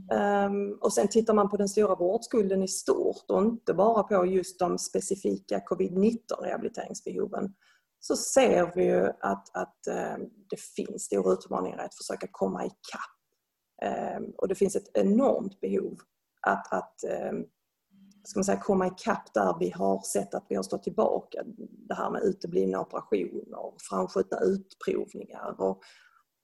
Mm. 0.10 0.52
Um, 0.52 0.78
och 0.82 0.94
sen 0.94 1.08
tittar 1.08 1.34
man 1.34 1.50
på 1.50 1.58
den 1.58 1.70
stora 1.70 1.96
vårdskulden 1.96 2.64
i 2.64 2.68
stort 2.68 3.26
och 3.28 3.42
inte 3.42 3.74
bara 3.74 4.04
på 4.04 4.26
just 4.26 4.60
de 4.60 4.78
specifika 4.78 5.60
covid-19 5.70 6.18
rehabiliteringsbehoven 6.42 7.54
så 8.08 8.16
ser 8.16 8.72
vi 8.76 8.86
ju 8.86 9.06
att, 9.06 9.56
att 9.56 9.88
eh, 9.88 10.18
det 10.50 10.60
finns 10.76 11.04
stora 11.04 11.34
utmaningar 11.34 11.78
att 11.78 11.96
försöka 11.96 12.28
komma 12.32 12.66
ikapp. 12.66 13.18
Ehm, 13.82 14.24
och 14.38 14.48
det 14.48 14.56
finns 14.56 14.76
ett 14.76 14.92
enormt 14.94 15.60
behov 15.62 15.98
att, 16.42 16.74
att 16.74 17.04
ehm, 17.04 17.44
ska 18.24 18.40
man 18.40 18.44
säga, 18.44 18.60
komma 18.60 18.88
ikapp 18.88 19.34
där 19.34 19.56
vi 19.60 19.70
har 19.70 20.02
sett 20.02 20.34
att 20.34 20.46
vi 20.50 20.56
har 20.56 20.64
stått 20.64 20.84
tillbaka. 20.84 21.44
Det 21.88 21.96
här 21.96 22.10
med 22.10 22.22
uteblivna 22.22 22.82
operationer, 22.82 23.74
framskjutna 23.90 24.40
utprovningar 24.40 25.62
och, 25.62 25.82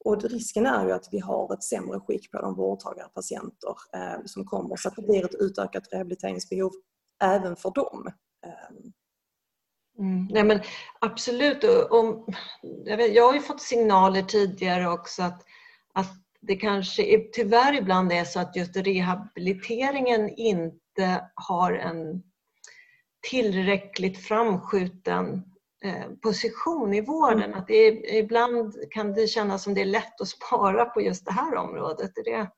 och 0.06 0.24
risken 0.24 0.66
är 0.66 0.86
ju 0.86 0.92
att 0.92 1.08
vi 1.12 1.20
har 1.20 1.54
ett 1.54 1.64
sämre 1.64 2.00
skick 2.00 2.32
på 2.32 2.42
de 2.42 2.56
vårdtagarpatienter 2.56 3.76
eh, 3.94 4.26
som 4.26 4.46
kommer 4.46 4.76
så 4.76 4.88
att 4.90 4.96
det 4.96 5.02
blir 5.02 5.26
ett 5.26 5.36
utökat 5.40 5.84
rehabiliteringsbehov 5.92 6.72
även 7.24 7.56
för 7.56 7.72
dem. 7.72 8.08
Eh. 8.46 8.94
Mm, 10.00 10.28
nej 10.32 10.44
men 10.44 10.60
absolut. 11.00 11.64
Om, 11.90 12.26
jag, 12.62 12.98
vet, 12.98 13.16
jag 13.16 13.28
har 13.28 13.34
ju 13.34 13.40
fått 13.40 13.62
signaler 13.62 14.22
tidigare 14.22 14.90
också 14.90 15.24
att, 15.24 15.44
att 15.94 16.12
det 16.42 16.56
kanske 16.56 17.04
är, 17.04 17.20
tyvärr 17.34 17.74
ibland 17.74 18.12
är 18.12 18.24
så 18.24 18.40
att 18.40 18.56
just 18.56 18.76
rehabiliteringen 18.76 20.30
inte 20.30 21.30
har 21.36 21.74
en 21.74 22.24
tillräckligt 23.30 24.26
framskjuten 24.26 25.44
Eh, 25.84 26.10
position 26.22 26.94
i 26.94 27.02
vården. 27.02 27.44
Mm. 27.44 27.60
Att 27.60 27.70
är, 27.70 28.16
ibland 28.16 28.76
kan 28.92 29.14
det 29.14 29.28
kännas 29.28 29.64
som 29.64 29.74
det 29.74 29.82
är 29.82 29.86
lätt 29.86 30.22
att 30.22 30.28
spara 30.28 30.86
på 30.86 31.02
just 31.02 31.26
det 31.26 31.32
här 31.32 31.56
området. 31.56 32.18
Är 32.18 32.24
det... 32.24 32.52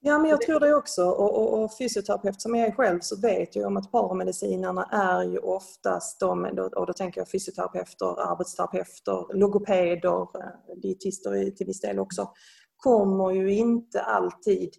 Ja, 0.00 0.18
men 0.18 0.30
jag 0.30 0.40
tror 0.40 0.60
det 0.60 0.74
också. 0.74 1.04
Och, 1.04 1.38
och, 1.38 1.64
och 1.64 1.78
fysioterapeut 1.78 2.42
som 2.42 2.54
jag 2.54 2.68
är 2.68 2.72
själv 2.72 3.00
så 3.00 3.20
vet 3.20 3.56
jag 3.56 3.66
om 3.66 3.76
att 3.76 3.92
paramedicinerna 3.92 4.84
är 4.84 5.22
ju 5.22 5.38
oftast 5.38 6.20
de, 6.20 6.44
och 6.76 6.86
då 6.86 6.92
tänker 6.92 7.20
jag 7.20 7.30
fysioterapeuter, 7.30 8.30
arbetsterapeuter, 8.32 9.34
logopeder, 9.38 10.20
eh, 10.22 10.76
dietister 10.82 11.50
till 11.50 11.66
viss 11.66 11.80
del 11.80 11.98
också, 11.98 12.32
kommer 12.76 13.30
ju 13.30 13.52
inte 13.52 14.02
alltid 14.02 14.70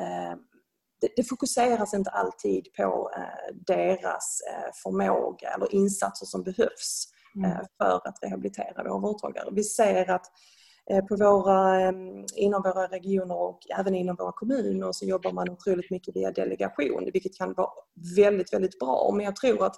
eh, 0.00 0.38
det, 1.00 1.08
det 1.16 1.22
fokuseras 1.22 1.94
inte 1.94 2.10
alltid 2.10 2.72
på 2.76 3.10
eh, 3.16 3.54
deras 3.66 4.40
eh, 4.50 4.72
förmåga 4.82 5.48
eller 5.48 5.74
insatser 5.74 6.26
som 6.26 6.42
behövs. 6.42 7.12
Mm. 7.36 7.50
För 7.78 8.08
att 8.08 8.18
rehabilitera 8.22 8.82
våra 8.82 8.98
vårdtagare. 8.98 9.48
Vi 9.52 9.62
ser 9.62 10.10
att 10.10 10.26
Eh, 10.90 11.04
på 11.04 11.16
våra, 11.16 11.80
ehm, 11.80 12.24
inom 12.34 12.62
våra 12.62 12.86
regioner 12.86 13.34
och 13.34 13.58
även 13.78 13.94
inom 13.94 14.16
våra 14.16 14.32
kommuner 14.32 14.92
så 14.92 15.04
jobbar 15.04 15.32
man 15.32 15.50
otroligt 15.50 15.90
mycket 15.90 16.16
via 16.16 16.30
delegation 16.30 17.10
vilket 17.12 17.36
kan 17.36 17.54
vara 17.54 17.70
väldigt, 18.16 18.52
väldigt 18.52 18.78
bra. 18.78 19.12
Men 19.14 19.24
jag 19.24 19.36
tror 19.36 19.66
att 19.66 19.76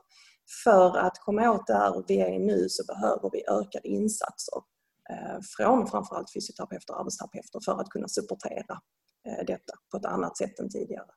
för 0.64 0.98
att 0.98 1.18
komma 1.18 1.50
åt 1.50 1.66
där 1.66 2.04
vi 2.08 2.20
är 2.20 2.38
nu 2.38 2.68
så 2.68 2.84
behöver 2.86 3.30
vi 3.32 3.44
ökade 3.48 3.88
insatser 3.88 4.62
eh, 5.10 5.40
från 5.56 5.86
framförallt 5.86 6.32
fysioterapeuter 6.32 6.94
och 6.94 7.00
arbetsterapeuter 7.00 7.60
för 7.64 7.80
att 7.80 7.88
kunna 7.88 8.08
supportera 8.08 8.80
eh, 9.26 9.46
detta 9.46 9.72
på 9.90 9.96
ett 9.96 10.04
annat 10.04 10.36
sätt 10.36 10.58
än 10.58 10.70
tidigare. 10.70 11.10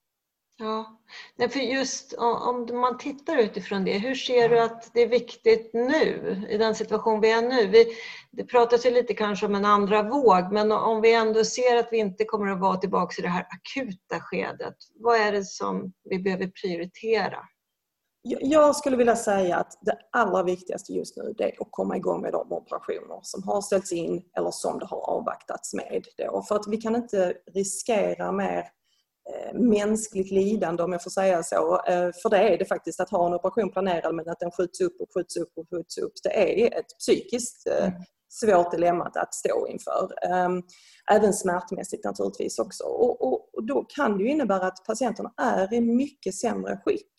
Ja, 0.62 1.00
för 1.50 1.60
just 1.60 2.14
om 2.18 2.68
man 2.72 2.98
tittar 2.98 3.38
utifrån 3.38 3.86
det, 3.86 3.98
hur 3.98 4.16
ser 4.16 4.50
du 4.50 4.60
att 4.60 4.94
det 4.94 5.02
är 5.02 5.08
viktigt 5.08 5.74
nu 5.74 6.46
i 6.50 6.58
den 6.58 6.76
situation 6.76 7.22
vi 7.22 7.32
är 7.32 7.42
nu? 7.42 7.68
Vi, 7.68 7.86
det 8.32 8.44
pratas 8.44 8.86
ju 8.86 8.92
lite 8.92 9.14
kanske 9.14 9.46
om 9.46 9.56
en 9.56 9.66
andra 9.66 10.04
våg, 10.04 10.52
men 10.52 10.72
om 10.72 11.02
vi 11.02 11.14
ändå 11.14 11.44
ser 11.44 11.78
att 11.78 11.88
vi 11.92 11.98
inte 11.98 12.26
kommer 12.26 12.52
att 12.52 12.60
vara 12.60 12.78
tillbaka 12.78 13.16
i 13.18 13.22
det 13.22 13.28
här 13.28 13.48
akuta 13.50 14.20
skedet, 14.20 14.76
vad 14.96 15.18
är 15.20 15.32
det 15.32 15.46
som 15.46 15.94
vi 16.10 16.20
behöver 16.20 16.48
prioritera? 16.48 17.40
Jag 18.24 18.76
skulle 18.76 18.98
vilja 18.98 19.16
säga 19.16 19.58
att 19.58 19.80
det 19.82 19.98
allra 20.12 20.44
viktigaste 20.44 20.94
just 20.94 21.18
nu 21.18 21.36
är 21.38 21.62
att 21.62 21.68
komma 21.72 21.98
igång 21.98 22.22
med 22.22 22.32
de 22.32 22.52
operationer 22.52 23.20
som 23.22 23.44
har 23.44 23.62
ställts 23.62 23.92
in 23.92 24.24
eller 24.38 24.52
som 24.52 24.80
det 24.80 24.86
har 24.86 25.10
avvaktats 25.10 25.74
med. 25.74 26.06
För 26.48 26.56
att 26.56 26.68
vi 26.68 26.78
kan 26.78 26.96
inte 26.96 27.34
riskera 27.54 28.32
mer 28.32 28.66
mänskligt 29.54 30.32
lidande 30.32 30.84
om 30.84 30.92
jag 30.92 31.04
får 31.04 31.12
säga 31.12 31.44
så. 31.44 31.76
Eh, 31.88 32.10
för 32.22 32.30
det 32.30 32.38
är 32.38 32.58
det 32.58 32.66
faktiskt 32.66 33.00
att 33.00 33.10
ha 33.10 33.28
en 33.28 33.34
operation 33.34 33.72
planerad 33.72 34.16
men 34.16 34.30
att 34.30 34.40
den 34.40 34.52
skjuts 34.52 34.82
upp 34.82 35.02
och 35.02 35.08
skjuts 35.14 35.38
upp 35.38 35.52
och 35.56 35.70
skjuts 35.70 35.98
upp. 35.98 36.14
Det 36.24 36.64
är 36.64 36.80
ett 36.80 36.98
psykiskt 37.00 37.68
eh, 37.68 37.88
mm. 37.88 38.02
svårt 38.30 38.72
dilemma 38.72 39.12
att 39.16 39.34
stå 39.34 39.68
inför. 39.68 40.10
Ehm, 40.32 40.62
även 41.12 41.34
smärtmässigt 41.34 42.06
naturligtvis 42.06 42.60
också. 42.60 42.84
Och, 42.84 43.22
och, 43.22 43.56
och, 43.56 43.66
då 43.66 43.84
kan 43.84 44.18
det 44.18 44.24
innebära 44.24 44.68
att 44.68 44.86
patienterna 44.86 45.34
är 45.38 45.74
i 45.74 45.82
mycket 45.82 46.36
sämre 46.36 46.82
skick 46.86 47.14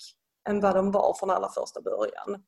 än 0.49 0.61
vad 0.61 0.75
de 0.75 0.91
var 0.91 1.17
från 1.19 1.31
allra 1.31 1.49
första 1.49 1.81
början. 1.81 2.43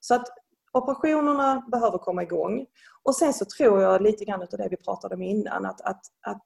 Så 0.00 0.14
att 0.14 0.26
operationerna 0.72 1.66
behöver 1.72 1.98
komma 1.98 2.22
igång. 2.22 2.66
Och 3.02 3.16
sen 3.16 3.34
så 3.34 3.44
tror 3.44 3.82
jag 3.82 4.02
lite 4.02 4.24
grann 4.24 4.42
av 4.42 4.48
det 4.50 4.68
vi 4.70 4.76
pratade 4.76 5.14
om 5.14 5.22
innan 5.22 5.66
att, 5.66 5.80
att, 5.80 6.00
att 6.26 6.42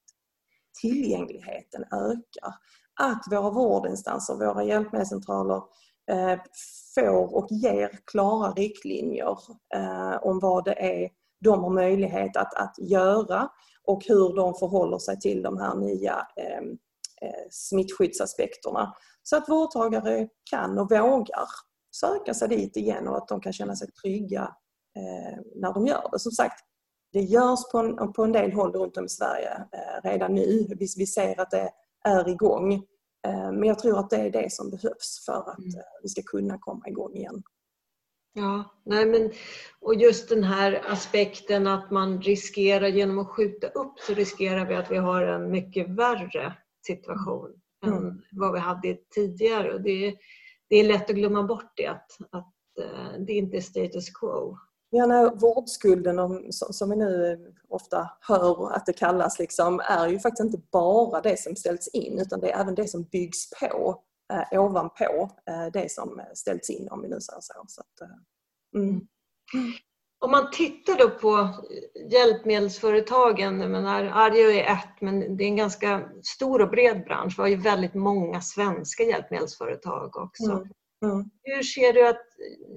tillgängligheten 0.81 1.85
ökar. 1.93 2.55
Att 3.01 3.25
våra 3.31 3.51
vårdinstanser, 3.51 4.35
våra 4.35 4.65
hjälpmedelscentraler 4.65 5.63
eh, 6.11 6.41
får 6.95 7.35
och 7.37 7.47
ger 7.51 7.99
klara 8.05 8.53
riktlinjer 8.53 9.39
eh, 9.75 10.17
om 10.23 10.39
vad 10.41 10.65
det 10.65 11.03
är 11.03 11.11
de 11.45 11.63
har 11.63 11.71
möjlighet 11.71 12.37
att, 12.37 12.55
att 12.55 12.75
göra 12.79 13.49
och 13.85 14.05
hur 14.09 14.37
de 14.37 14.55
förhåller 14.55 14.99
sig 14.99 15.21
till 15.21 15.43
de 15.43 15.59
här 15.59 15.75
nya 15.75 16.27
eh, 16.37 16.59
eh, 17.23 17.45
smittskyddsaspekterna. 17.51 18.95
Så 19.23 19.37
att 19.37 19.49
vårdtagare 19.49 20.29
kan 20.51 20.79
och 20.79 20.91
vågar 20.91 21.49
söka 21.97 22.35
sig 22.35 22.49
dit 22.49 22.77
igen 22.77 23.09
och 23.09 23.17
att 23.17 23.29
de 23.29 23.41
kan 23.41 23.53
känna 23.53 23.77
sig 23.77 23.89
trygga 23.93 24.43
eh, 24.97 25.39
när 25.55 25.75
de 25.75 25.87
gör 25.87 26.09
det. 26.13 26.19
Som 26.19 26.33
sagt, 26.33 26.65
det 27.15 27.21
görs 27.21 27.71
på 27.73 27.79
en, 27.79 28.13
på 28.13 28.25
en 28.25 28.33
del 28.33 28.53
håll 28.53 28.73
runt 28.73 28.97
om 28.97 29.05
i 29.05 29.09
Sverige 29.09 29.53
eh, 29.53 30.11
redan 30.11 30.35
nu. 30.35 30.67
Vi, 30.69 30.87
vi 30.97 31.07
ser 31.07 31.41
att 31.41 31.51
det 31.51 31.71
är 32.05 32.29
igång. 32.29 32.73
Eh, 33.27 33.53
men 33.53 33.65
jag 33.65 33.79
tror 33.79 33.99
att 33.99 34.11
det 34.11 34.17
är 34.17 34.31
det 34.31 34.53
som 34.53 34.71
behövs 34.71 35.25
för 35.27 35.51
att 35.51 35.59
mm. 35.59 35.79
Eh, 35.79 35.85
vi 36.03 36.09
ska 36.09 36.23
kunna 36.23 36.59
komma 36.59 36.89
igång 36.89 37.17
igen. 37.17 37.43
Ja, 38.33 38.65
nej 38.85 39.07
men, 39.07 39.33
och 39.81 39.95
just 39.95 40.29
den 40.29 40.45
här 40.45 40.83
aspekten 40.89 41.67
att 41.67 41.91
man 41.91 42.23
riskerar 42.23 42.87
genom 42.87 43.19
att 43.19 43.29
skjuta 43.29 43.67
upp 43.67 43.99
så 43.99 44.15
riskerar 44.15 44.67
vi 44.67 44.75
att 44.75 44.91
vi 44.91 44.97
har 44.97 45.23
en 45.23 45.51
mycket 45.51 45.89
värre 45.89 46.57
situation 46.87 47.61
mm. 47.87 47.99
än 47.99 48.23
vad 48.33 48.53
vi 48.53 48.59
hade 48.59 48.97
tidigare. 49.15 49.75
Och 49.75 49.81
det, 49.81 50.15
det 50.69 50.77
är 50.77 50.85
lätt 50.85 51.11
att 51.11 51.17
glömma 51.17 51.43
bort 51.43 51.73
det, 51.77 51.87
att, 51.87 52.11
att 52.31 52.53
det 53.27 53.33
inte 53.33 53.57
är 53.57 53.61
status 53.61 54.11
quo. 54.11 54.59
Ja, 54.97 55.07
nej, 55.07 55.31
vårdskulden 55.35 56.19
som 56.53 56.91
vi 56.91 56.97
nu 56.97 57.39
ofta 57.69 58.11
hör 58.21 58.73
att 58.73 58.87
det 58.87 58.93
kallas 58.93 59.39
liksom, 59.39 59.81
är 59.81 60.09
ju 60.09 60.19
faktiskt 60.19 60.45
inte 60.45 60.63
bara 60.73 61.21
det 61.21 61.41
som 61.41 61.57
ställs 61.57 61.89
in 61.89 62.19
utan 62.19 62.41
det 62.41 62.51
är 62.51 62.61
även 62.61 62.75
det 62.75 62.89
som 62.89 63.03
byggs 63.05 63.51
på 63.51 64.03
eh, 64.33 64.61
ovanpå 64.61 65.31
eh, 65.51 65.67
det 65.73 65.91
som 65.91 66.21
ställts 66.35 66.71
in 66.71 66.89
om 66.91 67.03
vi 67.03 67.09
nu 67.09 67.21
säger 67.21 67.41
så. 67.41 67.65
så 67.67 67.81
att, 67.81 68.01
eh, 68.01 68.81
mm. 68.83 69.01
Om 70.25 70.31
man 70.31 70.51
tittar 70.51 70.99
då 70.99 71.11
på 71.11 71.49
hjälpmedelsföretagen, 72.11 73.59
menar, 73.59 74.05
Arjo 74.05 74.51
är 74.51 74.73
ett 74.73 75.01
men 75.01 75.37
det 75.37 75.45
är 75.45 75.49
en 75.49 75.57
ganska 75.57 76.11
stor 76.23 76.63
och 76.63 76.71
bred 76.71 77.05
bransch. 77.05 77.35
Vi 77.39 77.43
har 77.43 77.49
ju 77.49 77.57
väldigt 77.57 77.95
många 77.95 78.41
svenska 78.41 79.03
hjälpmedelsföretag 79.03 80.17
också. 80.17 80.51
Mm. 80.51 80.69
Mm. 81.05 81.31
Hur 81.43 81.63
ser 81.63 81.93
du 81.93 82.09
att 82.09 82.27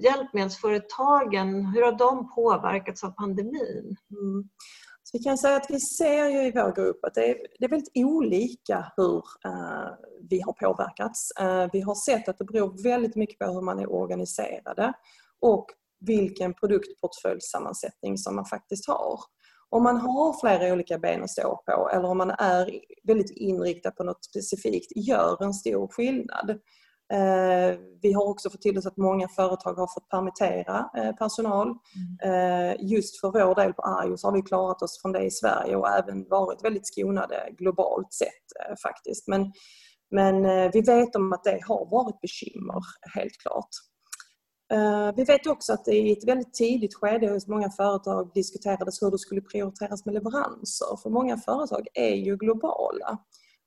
hjälpmedelsföretagen, 0.02 1.64
hur 1.66 1.82
har 1.82 1.98
de 1.98 2.34
påverkats 2.34 3.04
av 3.04 3.10
pandemin? 3.10 3.96
Mm. 4.10 4.48
Så 5.02 5.18
vi 5.18 5.24
kan 5.24 5.38
säga 5.38 5.56
att 5.56 5.70
vi 5.70 5.80
ser 5.80 6.28
ju 6.28 6.46
i 6.46 6.50
vår 6.50 6.74
grupp 6.74 7.04
att 7.04 7.14
det 7.14 7.30
är, 7.30 7.36
det 7.58 7.64
är 7.64 7.68
väldigt 7.68 7.92
olika 7.94 8.92
hur 8.96 9.16
uh, 9.16 9.90
vi 10.30 10.40
har 10.40 10.52
påverkats. 10.52 11.32
Uh, 11.40 11.66
vi 11.72 11.80
har 11.80 11.94
sett 11.94 12.28
att 12.28 12.38
det 12.38 12.44
beror 12.44 12.82
väldigt 12.82 13.16
mycket 13.16 13.38
på 13.38 13.44
hur 13.44 13.62
man 13.62 13.78
är 13.78 13.92
organiserade 13.92 14.92
och 15.40 15.66
vilken 16.00 16.54
produktportföljsammansättning 16.54 18.18
som 18.18 18.36
man 18.36 18.44
faktiskt 18.44 18.88
har. 18.88 19.20
Om 19.70 19.82
man 19.82 19.96
har 19.96 20.40
flera 20.40 20.72
olika 20.72 20.98
ben 20.98 21.22
att 21.22 21.30
stå 21.30 21.62
på 21.66 21.90
eller 21.92 22.08
om 22.08 22.18
man 22.18 22.30
är 22.30 22.80
väldigt 23.04 23.30
inriktad 23.30 23.90
på 23.90 24.04
något 24.04 24.24
specifikt 24.24 24.92
gör 24.96 25.42
en 25.42 25.54
stor 25.54 25.88
skillnad. 25.88 26.60
Eh, 27.12 27.78
vi 28.02 28.12
har 28.12 28.28
också 28.28 28.50
fått 28.50 28.60
till 28.60 28.78
oss 28.78 28.86
att 28.86 28.96
många 28.96 29.28
företag 29.28 29.74
har 29.74 29.94
fått 29.94 30.08
permittera 30.08 30.90
eh, 30.96 31.12
personal. 31.12 31.66
Mm. 31.68 32.70
Eh, 32.70 32.76
just 32.80 33.20
för 33.20 33.32
vår 33.32 33.54
del 33.54 33.72
på 33.72 33.82
Arjo 33.82 34.16
så 34.16 34.26
har 34.26 34.34
vi 34.34 34.42
klarat 34.42 34.82
oss 34.82 35.02
från 35.02 35.12
det 35.12 35.22
i 35.24 35.30
Sverige 35.30 35.76
och 35.76 35.88
även 35.88 36.28
varit 36.28 36.64
väldigt 36.64 36.86
skonade 36.86 37.54
globalt 37.58 38.12
sett 38.12 38.78
faktiskt. 38.82 39.28
Men, 39.28 39.52
men 40.10 40.42
vi 40.72 40.80
vet 40.80 41.16
om 41.16 41.32
att 41.32 41.44
det 41.44 41.60
har 41.68 41.90
varit 41.90 42.20
bekymmer, 42.20 42.82
helt 43.14 43.38
klart. 43.42 43.68
Vi 45.16 45.24
vet 45.24 45.46
också 45.46 45.72
att 45.72 45.88
i 45.88 46.12
ett 46.12 46.28
väldigt 46.28 46.54
tidigt 46.54 46.94
skede 46.94 47.30
hos 47.30 47.48
många 47.48 47.70
företag 47.70 48.30
diskuterades 48.34 49.02
hur 49.02 49.10
det 49.10 49.18
skulle 49.18 49.40
prioriteras 49.40 50.04
med 50.04 50.14
leveranser. 50.14 50.96
För 51.02 51.10
många 51.10 51.36
företag 51.36 51.86
är 51.94 52.14
ju 52.14 52.36
globala. 52.36 53.18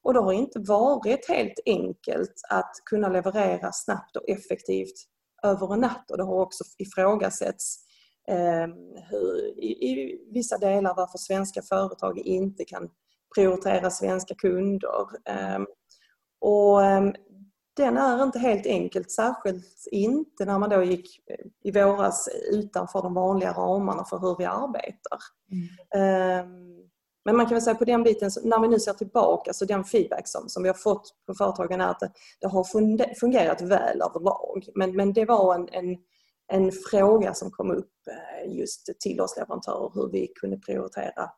Och 0.04 0.14
det 0.14 0.20
har 0.20 0.34
inte 0.34 0.60
varit 0.60 1.28
helt 1.30 1.60
enkelt 1.66 2.34
att 2.50 2.72
kunna 2.86 3.10
leverera 3.10 3.72
snabbt 3.72 4.16
och 4.18 4.30
effektivt 4.30 4.96
över 5.44 5.74
en 5.74 5.80
natt 5.80 6.12
och 6.12 6.18
det 6.18 6.24
har 6.24 6.42
också 6.42 6.64
ifrågasätts 6.78 7.78
eh, 8.28 8.68
hur, 9.10 9.60
i, 9.60 9.68
i, 9.68 10.20
vissa 10.34 10.58
delar 10.58 10.96
varför 10.96 11.18
svenska 11.18 11.62
företag 11.62 12.18
inte 12.18 12.66
kan 12.66 12.90
prioritera 13.36 13.90
svenska 13.90 14.36
kunder. 14.36 15.08
Eh, 15.26 15.60
och 16.42 16.84
eh, 16.86 17.12
den 17.78 17.98
är 17.98 18.24
inte 18.24 18.40
helt 18.40 18.66
enkelt, 18.66 19.12
särskilt 19.12 19.88
inte 19.92 20.46
när 20.46 20.60
man 20.60 20.70
då 20.70 20.84
gick 20.84 21.08
i 21.64 21.72
våras 21.72 22.30
utanför 22.52 23.02
de 23.02 23.14
vanliga 23.14 23.52
ramarna 23.54 24.06
för 24.06 24.20
hur 24.20 24.36
vi 24.38 24.46
arbetar. 24.46 25.20
Mm. 25.94 26.91
Men 27.26 27.36
man 27.38 27.46
kan 27.46 27.56
väl 27.56 27.62
säga 27.62 27.76
på 27.76 27.86
den 27.86 28.04
biten, 28.04 28.32
när 28.44 28.60
vi 28.60 28.68
nu 28.68 28.80
ser 28.80 28.94
tillbaka, 28.94 29.54
så 29.54 29.66
den 29.66 29.84
feedback 29.84 30.28
som, 30.28 30.50
som 30.50 30.64
vi 30.64 30.70
har 30.70 30.76
fått 30.76 31.14
på 31.28 31.34
företagen 31.34 31.82
är 31.82 31.88
att 31.88 32.00
det, 32.00 32.12
det 32.40 32.48
har 32.48 32.64
fungerat 33.20 33.62
väl 33.62 34.02
överlag. 34.02 34.66
Men, 34.76 34.96
men 34.96 35.14
det 35.14 35.26
var 35.26 35.56
en, 35.56 35.70
en, 35.72 35.98
en 36.48 36.72
fråga 36.72 37.34
som 37.34 37.52
kom 37.52 37.72
upp 37.72 37.94
eh, 38.08 38.58
just 38.58 39.00
till 39.00 39.22
oss 39.22 39.38
leverantörer 39.38 39.92
hur 39.94 40.12
vi 40.12 40.28
kunde 40.28 40.58
prioritera 40.58 41.30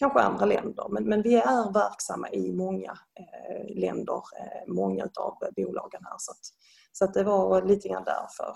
kanske 0.00 0.20
andra 0.20 0.44
länder. 0.46 0.86
Men, 0.90 1.04
men 1.04 1.22
vi 1.22 1.34
är 1.34 1.72
verksamma 1.72 2.30
i 2.30 2.52
många 2.52 2.98
eh, 3.20 3.76
länder, 3.76 4.22
eh, 4.38 4.72
många 4.72 5.04
av 5.04 5.38
bolagen 5.56 6.00
här. 6.04 6.16
Så, 6.18 6.32
att, 6.32 6.44
så 6.92 7.04
att 7.04 7.14
det 7.14 7.24
var 7.24 7.62
lite 7.62 7.88
grann 7.88 8.04
därför. 8.04 8.54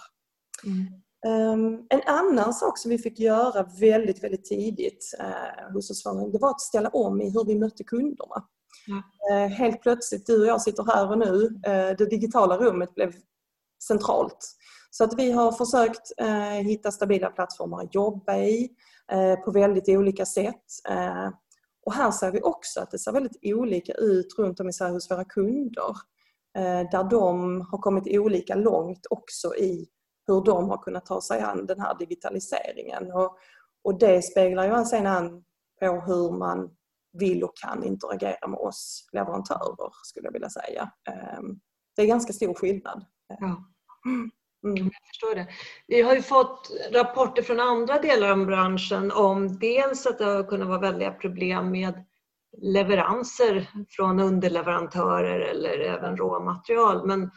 Mm. 0.64 1.02
Um, 1.26 1.87
en 1.90 2.00
annan 2.07 2.54
sak 2.54 2.78
som 2.78 2.90
vi 2.90 2.99
fick 2.99 3.19
göra 3.19 3.62
väldigt, 3.62 4.25
väldigt 4.25 4.45
tidigt 4.45 5.14
uh, 5.21 5.73
hos 5.73 5.90
oss 5.90 6.02
det 6.33 6.38
var 6.38 6.50
att 6.50 6.61
ställa 6.61 6.88
om 6.88 7.21
i 7.21 7.31
hur 7.31 7.45
vi 7.45 7.59
mötte 7.59 7.85
kunderna. 7.85 8.45
Uh, 9.31 9.47
helt 9.47 9.83
plötsligt, 9.83 10.26
du 10.26 10.40
och 10.40 10.47
jag 10.47 10.62
sitter 10.62 10.85
här 10.85 11.11
och 11.11 11.19
nu, 11.19 11.45
uh, 11.45 11.97
det 11.99 12.11
digitala 12.11 12.57
rummet 12.57 12.95
blev 12.95 13.12
centralt. 13.85 14.57
Så 14.90 15.04
att 15.04 15.19
vi 15.19 15.31
har 15.31 15.52
försökt 15.52 16.12
hitta 16.64 16.90
stabila 16.90 17.31
plattformar 17.31 17.83
att 17.83 17.95
jobba 17.95 18.37
i 18.37 18.71
på 19.45 19.50
väldigt 19.50 19.88
olika 19.88 20.26
sätt. 20.26 20.64
Och 21.87 21.93
här 21.93 22.11
ser 22.11 22.31
vi 22.31 22.40
också 22.43 22.81
att 22.81 22.90
det 22.90 22.99
ser 22.99 23.12
väldigt 23.12 23.38
olika 23.43 23.93
ut 23.93 24.38
runt 24.38 24.61
om 24.61 24.69
i 24.69 24.73
Sverige 24.73 24.93
hos 24.93 25.11
våra 25.11 25.25
kunder. 25.25 25.97
Där 26.93 27.11
de 27.11 27.61
har 27.61 27.78
kommit 27.78 28.19
olika 28.19 28.54
långt 28.54 29.07
också 29.11 29.57
i 29.57 29.88
hur 30.26 30.45
de 30.45 30.69
har 30.69 30.78
kunnat 30.78 31.07
ta 31.07 31.21
sig 31.21 31.40
an 31.40 31.66
den 31.66 31.81
här 31.81 31.99
digitaliseringen. 31.99 33.12
Och, 33.12 33.38
och 33.85 33.99
det 33.99 34.23
speglar 34.23 34.78
ju 34.78 34.85
sen 34.85 35.07
an 35.07 35.45
på 35.81 36.00
hur 36.00 36.38
man 36.38 36.71
vill 37.12 37.45
och 37.45 37.57
kan 37.57 37.85
interagera 37.85 38.49
med 38.49 38.59
oss 38.59 39.09
leverantörer 39.12 39.90
skulle 40.02 40.26
jag 40.26 40.33
vilja 40.33 40.50
säga. 40.50 40.90
Ehm, 41.09 41.61
det 41.97 42.02
är 42.02 42.07
ganska 42.07 42.33
stor 42.33 42.54
skillnad. 42.54 43.04
Ja. 43.28 43.64
Mm. 44.07 44.31
Jag 44.62 44.90
förstår 45.09 45.35
det. 45.35 45.47
Vi 45.87 46.02
har 46.02 46.14
ju 46.14 46.23
fått 46.23 46.71
rapporter 46.93 47.43
från 47.43 47.61
andra 47.61 47.99
delar 47.99 48.31
av 48.31 48.47
branschen 48.47 49.12
om 49.12 49.59
dels 49.59 50.07
att 50.07 50.19
det 50.19 50.25
har 50.25 50.45
kunnat 50.45 50.69
vara 50.69 50.78
väldiga 50.78 51.12
problem 51.12 51.71
med 51.71 52.04
leveranser 52.62 53.71
från 53.88 54.21
underleverantörer 54.21 55.40
eller 55.40 55.78
även 55.78 56.16
råmaterial 56.16 57.07
men 57.07 57.31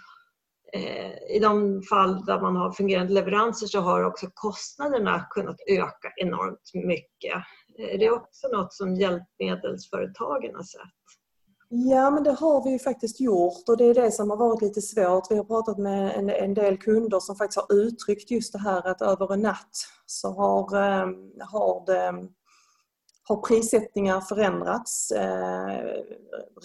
i 1.29 1.39
de 1.39 1.81
fall 1.89 2.25
där 2.25 2.41
man 2.41 2.55
har 2.55 2.71
fungerande 2.71 3.13
leveranser 3.13 3.67
så 3.67 3.79
har 3.79 4.03
också 4.03 4.27
kostnaderna 4.33 5.27
kunnat 5.29 5.55
öka 5.67 6.13
enormt 6.17 6.71
mycket. 6.73 7.43
Är 7.77 7.97
det 7.97 8.11
också 8.11 8.47
något 8.47 8.73
som 8.73 8.95
hjälpmedelsföretagen 8.95 10.55
har 10.55 10.63
sett? 10.63 10.81
Ja, 11.69 12.11
men 12.11 12.23
det 12.23 12.31
har 12.31 12.63
vi 12.63 12.71
ju 12.71 12.79
faktiskt 12.79 13.19
gjort 13.19 13.69
och 13.69 13.77
det 13.77 13.85
är 13.85 13.93
det 13.93 14.11
som 14.11 14.29
har 14.29 14.37
varit 14.37 14.61
lite 14.61 14.81
svårt. 14.81 15.31
Vi 15.31 15.37
har 15.37 15.43
pratat 15.43 15.77
med 15.77 16.15
en, 16.15 16.29
en 16.29 16.53
del 16.53 16.77
kunder 16.77 17.19
som 17.19 17.35
faktiskt 17.35 17.65
har 17.69 17.75
uttryckt 17.75 18.31
just 18.31 18.53
det 18.53 18.59
här 18.59 18.87
att 18.87 19.01
över 19.01 19.33
en 19.33 19.41
natt 19.41 19.75
så 20.05 20.31
har, 20.33 20.75
eh, 20.75 21.07
har, 21.39 21.85
det, 21.85 22.27
har 23.23 23.41
prissättningar 23.47 24.21
förändrats 24.21 25.11
eh, 25.11 26.03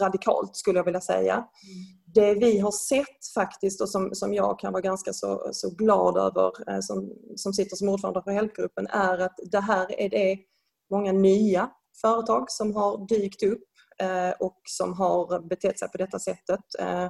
radikalt 0.01 0.57
skulle 0.57 0.79
jag 0.79 0.85
vilja 0.85 1.01
säga. 1.01 1.35
Mm 1.35 2.02
det 2.15 2.35
vi 2.35 2.59
har 2.59 2.71
sett 2.71 3.33
faktiskt 3.35 3.81
och 3.81 3.89
som, 3.89 4.15
som 4.15 4.35
jag 4.35 4.59
kan 4.59 4.73
vara 4.73 4.83
ganska 4.83 5.13
så, 5.13 5.49
så 5.53 5.71
glad 5.71 6.17
över 6.17 6.71
eh, 6.71 6.81
som, 6.81 7.13
som 7.37 7.53
sitter 7.53 7.77
som 7.77 7.89
ordförande 7.89 8.23
för 8.23 8.31
Helpgruppen 8.31 8.87
är 8.87 9.19
att 9.19 9.35
det 9.53 9.61
här 9.61 10.01
är 10.01 10.09
det 10.09 10.39
många 10.91 11.13
nya 11.13 11.71
företag 12.01 12.51
som 12.51 12.77
har 12.77 13.07
dykt 13.09 13.43
upp 13.43 13.69
eh, 13.99 14.31
och 14.41 14.61
som 14.69 14.93
har 14.93 15.49
betett 15.49 15.79
sig 15.79 15.89
på 15.89 15.99
detta 15.99 16.19
sättet. 16.19 16.61
Eh, 16.79 17.09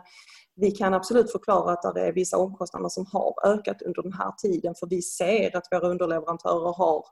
vi 0.57 0.71
kan 0.71 0.95
absolut 0.95 1.33
förklara 1.33 1.73
att 1.73 1.95
det 1.95 2.01
är 2.01 2.13
vissa 2.13 2.37
omkostnader 2.37 2.89
som 2.89 3.07
har 3.13 3.35
ökat 3.45 3.83
under 3.83 4.03
den 4.03 4.13
här 4.13 4.33
tiden 4.43 4.75
för 4.75 4.87
vi 4.87 5.03
ser 5.03 5.57
att 5.57 5.69
våra 5.71 5.89
underleverantörer 5.89 6.73
har 6.73 7.05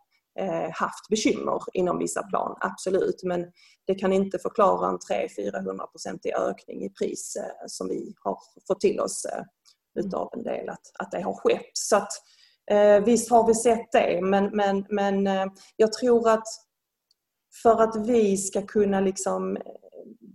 haft 0.73 1.09
bekymmer 1.11 1.61
inom 1.73 1.99
vissa 1.99 2.23
plan, 2.23 2.57
absolut. 2.61 3.23
Men 3.25 3.47
det 3.87 3.95
kan 3.95 4.13
inte 4.13 4.39
förklara 4.39 4.89
en 4.89 4.99
300-400% 4.99 6.49
ökning 6.51 6.85
i 6.85 6.91
pris 6.91 7.37
eh, 7.37 7.67
som 7.67 7.89
vi 7.89 8.15
har 8.21 8.39
fått 8.67 8.81
till 8.81 9.01
oss 9.01 9.25
eh, 9.25 9.45
utav 10.05 10.31
en 10.33 10.43
del 10.43 10.69
att, 10.69 10.93
att 10.99 11.11
det 11.11 11.21
har 11.21 11.35
skett. 11.35 11.71
Så 11.73 11.97
att, 11.97 12.13
visst 13.05 13.31
har 13.31 13.47
vi 13.47 13.55
sett 13.55 13.93
det 13.93 14.21
men, 14.23 14.57
men, 14.57 14.87
men 14.89 15.29
jag 15.77 15.93
tror 15.93 16.29
att 16.29 16.45
för 17.63 17.83
att 17.83 18.07
vi 18.07 18.37
ska 18.37 18.63
kunna 18.63 19.01
liksom 19.01 19.59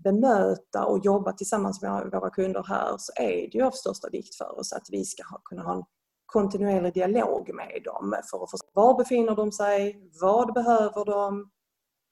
bemöta 0.03 0.85
och 0.85 1.05
jobba 1.05 1.33
tillsammans 1.33 1.81
med 1.81 2.09
våra 2.11 2.29
kunder 2.29 2.65
här 2.67 2.95
så 2.97 3.11
är 3.15 3.35
det 3.51 3.57
ju 3.57 3.63
av 3.63 3.71
största 3.71 4.09
vikt 4.11 4.35
för 4.35 4.59
oss 4.59 4.73
att 4.73 4.87
vi 4.91 5.05
ska 5.05 5.23
kunna 5.43 5.63
ha 5.63 5.75
en 5.75 5.83
kontinuerlig 6.25 6.93
dialog 6.93 7.53
med 7.53 7.81
dem 7.83 8.15
för 8.31 8.43
att 8.43 8.51
förstå 8.51 8.67
var 8.73 8.97
befinner 8.97 9.35
de 9.35 9.51
sig, 9.51 10.09
vad 10.21 10.53
behöver 10.53 11.05
de 11.05 11.51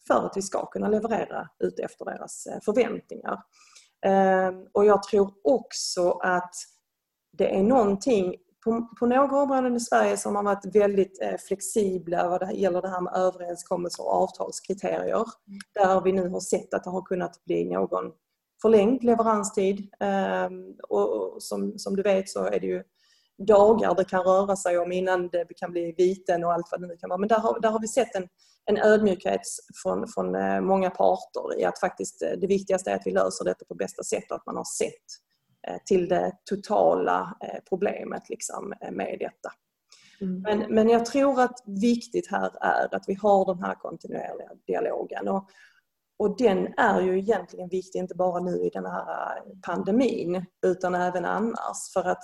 för 0.07 0.25
att 0.25 0.37
vi 0.37 0.41
ska 0.41 0.65
kunna 0.65 0.87
leverera 0.87 1.49
ut 1.59 1.79
efter 1.79 2.05
deras 2.05 2.45
eh, 2.45 2.59
förväntningar. 2.65 3.39
Ehm, 4.05 4.67
och 4.71 4.85
jag 4.85 5.03
tror 5.03 5.33
också 5.43 6.11
att 6.11 6.55
det 7.37 7.55
är 7.55 7.63
någonting 7.63 8.35
på, 8.63 8.87
på 8.99 9.05
några 9.05 9.41
områden 9.41 9.75
i 9.75 9.79
Sverige 9.79 10.17
som 10.17 10.35
har 10.35 10.43
varit 10.43 10.75
väldigt 10.75 11.21
eh, 11.21 11.37
flexibla 11.47 12.29
vad 12.29 12.47
det 12.47 12.53
gäller 12.53 12.81
det 12.81 12.89
här 12.89 13.01
med 13.01 13.13
överenskommelser 13.15 14.03
och 14.03 14.13
avtalskriterier. 14.13 15.25
Mm. 15.47 15.59
Där 15.73 16.01
vi 16.01 16.11
nu 16.11 16.29
har 16.29 16.39
sett 16.39 16.73
att 16.73 16.83
det 16.83 16.89
har 16.89 17.01
kunnat 17.01 17.45
bli 17.45 17.65
någon 17.65 18.11
förlängd 18.61 19.03
leveranstid. 19.03 19.87
Ehm, 19.99 20.73
och 20.89 21.43
som, 21.43 21.79
som 21.79 21.95
du 21.95 22.03
vet 22.03 22.29
så 22.29 22.45
är 22.45 22.59
det 22.59 22.67
ju 22.67 22.83
dagar 23.37 23.95
det 23.95 24.05
kan 24.05 24.23
röra 24.23 24.55
sig 24.55 24.77
om 24.77 24.91
innan 24.91 25.29
det 25.29 25.45
kan 25.55 25.71
bli 25.71 25.93
viten 25.97 26.43
och 26.43 26.53
allt 26.53 26.67
vad 26.71 26.81
det 26.81 26.87
nu 26.87 26.97
kan 26.97 27.09
vara. 27.09 27.19
Men 27.19 27.29
där 27.29 27.39
har, 27.39 27.59
där 27.59 27.69
har 27.69 27.79
vi 27.79 27.87
sett 27.87 28.15
en, 28.15 28.27
en 28.65 28.77
ödmjukhet 28.77 29.41
från, 29.83 30.07
från 30.07 30.35
eh, 30.35 30.61
många 30.61 30.89
parter 30.89 31.59
i 31.59 31.63
att 31.65 31.79
faktiskt 31.79 32.21
eh, 32.21 32.31
det 32.41 32.47
viktigaste 32.47 32.91
är 32.91 32.95
att 32.95 33.05
vi 33.07 33.11
löser 33.11 33.45
detta 33.45 33.65
på 33.65 33.75
bästa 33.75 34.03
sätt 34.03 34.31
och 34.31 34.37
att 34.37 34.45
man 34.45 34.57
har 34.57 34.63
sett 34.63 35.07
eh, 35.67 35.77
till 35.85 36.09
det 36.09 36.31
totala 36.49 37.37
problemet 37.69 38.29
liksom 38.29 38.73
med 38.91 39.17
detta. 39.19 39.49
Mm. 40.21 40.41
Men, 40.41 40.75
men 40.75 40.89
jag 40.89 41.05
tror 41.05 41.41
att 41.41 41.59
viktigt 41.65 42.31
här 42.31 42.51
är 42.61 42.95
att 42.95 43.03
vi 43.07 43.13
har 43.13 43.45
den 43.45 43.63
här 43.63 43.75
kontinuerliga 43.75 44.49
dialogen. 44.67 45.27
Och, 45.27 45.49
och 46.17 46.37
den 46.37 46.73
är 46.77 47.01
ju 47.01 47.19
egentligen 47.19 47.69
viktig 47.69 47.99
inte 47.99 48.15
bara 48.15 48.39
nu 48.39 48.51
i 48.51 48.69
den 48.69 48.85
här 48.85 49.41
pandemin 49.65 50.45
utan 50.65 50.95
även 50.95 51.25
annars. 51.25 51.93
För 51.93 52.03
att 52.03 52.23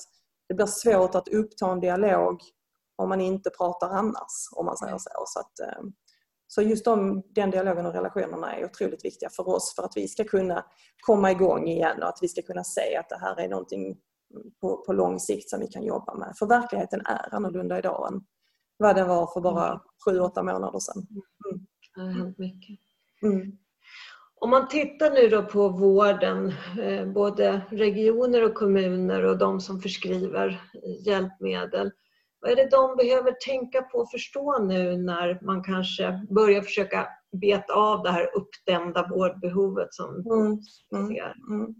det 0.49 0.55
blir 0.55 0.65
svårt 0.65 1.15
att 1.15 1.27
uppta 1.27 1.71
en 1.71 1.79
dialog 1.79 2.41
om 2.95 3.09
man 3.09 3.21
inte 3.21 3.49
pratar 3.49 3.89
annars, 3.89 4.49
om 4.55 4.65
man 4.65 4.77
säger 4.77 4.97
så. 4.97 5.09
Så, 5.25 5.39
att, 5.39 5.59
eh, 5.59 5.83
så 6.47 6.61
just 6.61 6.85
de, 6.85 7.23
den 7.35 7.51
dialogen 7.51 7.85
och 7.85 7.93
relationerna 7.93 8.55
är 8.55 8.65
otroligt 8.65 9.05
viktiga 9.05 9.29
för 9.29 9.49
oss 9.49 9.75
för 9.75 9.83
att 9.83 9.91
vi 9.95 10.07
ska 10.07 10.23
kunna 10.23 10.65
komma 11.05 11.31
igång 11.31 11.67
igen 11.67 12.03
och 12.03 12.09
att 12.09 12.19
vi 12.21 12.27
ska 12.27 12.41
kunna 12.41 12.63
se 12.63 12.97
att 12.97 13.09
det 13.09 13.17
här 13.19 13.39
är 13.39 13.49
någonting 13.49 13.97
på, 14.61 14.83
på 14.85 14.93
lång 14.93 15.19
sikt 15.19 15.49
som 15.49 15.59
vi 15.59 15.67
kan 15.67 15.83
jobba 15.83 16.13
med. 16.13 16.33
För 16.39 16.45
verkligheten 16.45 17.01
är 17.05 17.35
annorlunda 17.35 17.77
idag 17.77 18.13
än 18.13 18.21
vad 18.77 18.95
den 18.95 19.07
var 19.07 19.27
för 19.33 19.41
bara 19.41 19.81
sju, 20.05 20.19
åtta 20.19 20.43
månader 20.43 20.79
sedan. 20.79 21.07
Mm. 21.97 22.35
Mm. 23.23 23.57
Om 24.41 24.49
man 24.49 24.67
tittar 24.67 25.11
nu 25.11 25.27
då 25.27 25.43
på 25.43 25.69
vården, 25.69 26.53
eh, 26.81 27.05
både 27.05 27.61
regioner 27.69 28.43
och 28.43 28.53
kommuner 28.53 29.25
och 29.25 29.37
de 29.37 29.61
som 29.61 29.81
förskriver 29.81 30.61
hjälpmedel. 31.05 31.91
Vad 32.41 32.51
är 32.51 32.55
det 32.55 32.69
de 32.69 32.95
behöver 32.95 33.31
tänka 33.31 33.81
på 33.81 33.97
och 33.97 34.11
förstå 34.11 34.59
nu 34.59 34.97
när 34.97 35.45
man 35.45 35.63
kanske 35.63 36.25
börjar 36.29 36.61
försöka 36.61 37.07
beta 37.41 37.73
av 37.73 38.03
det 38.03 38.11
här 38.11 38.29
uppdämda 38.35 39.07
vårdbehovet 39.09 39.93
som 39.93 40.09
mm. 40.15 40.59
mm. 40.95 41.17
Mm. 41.49 41.75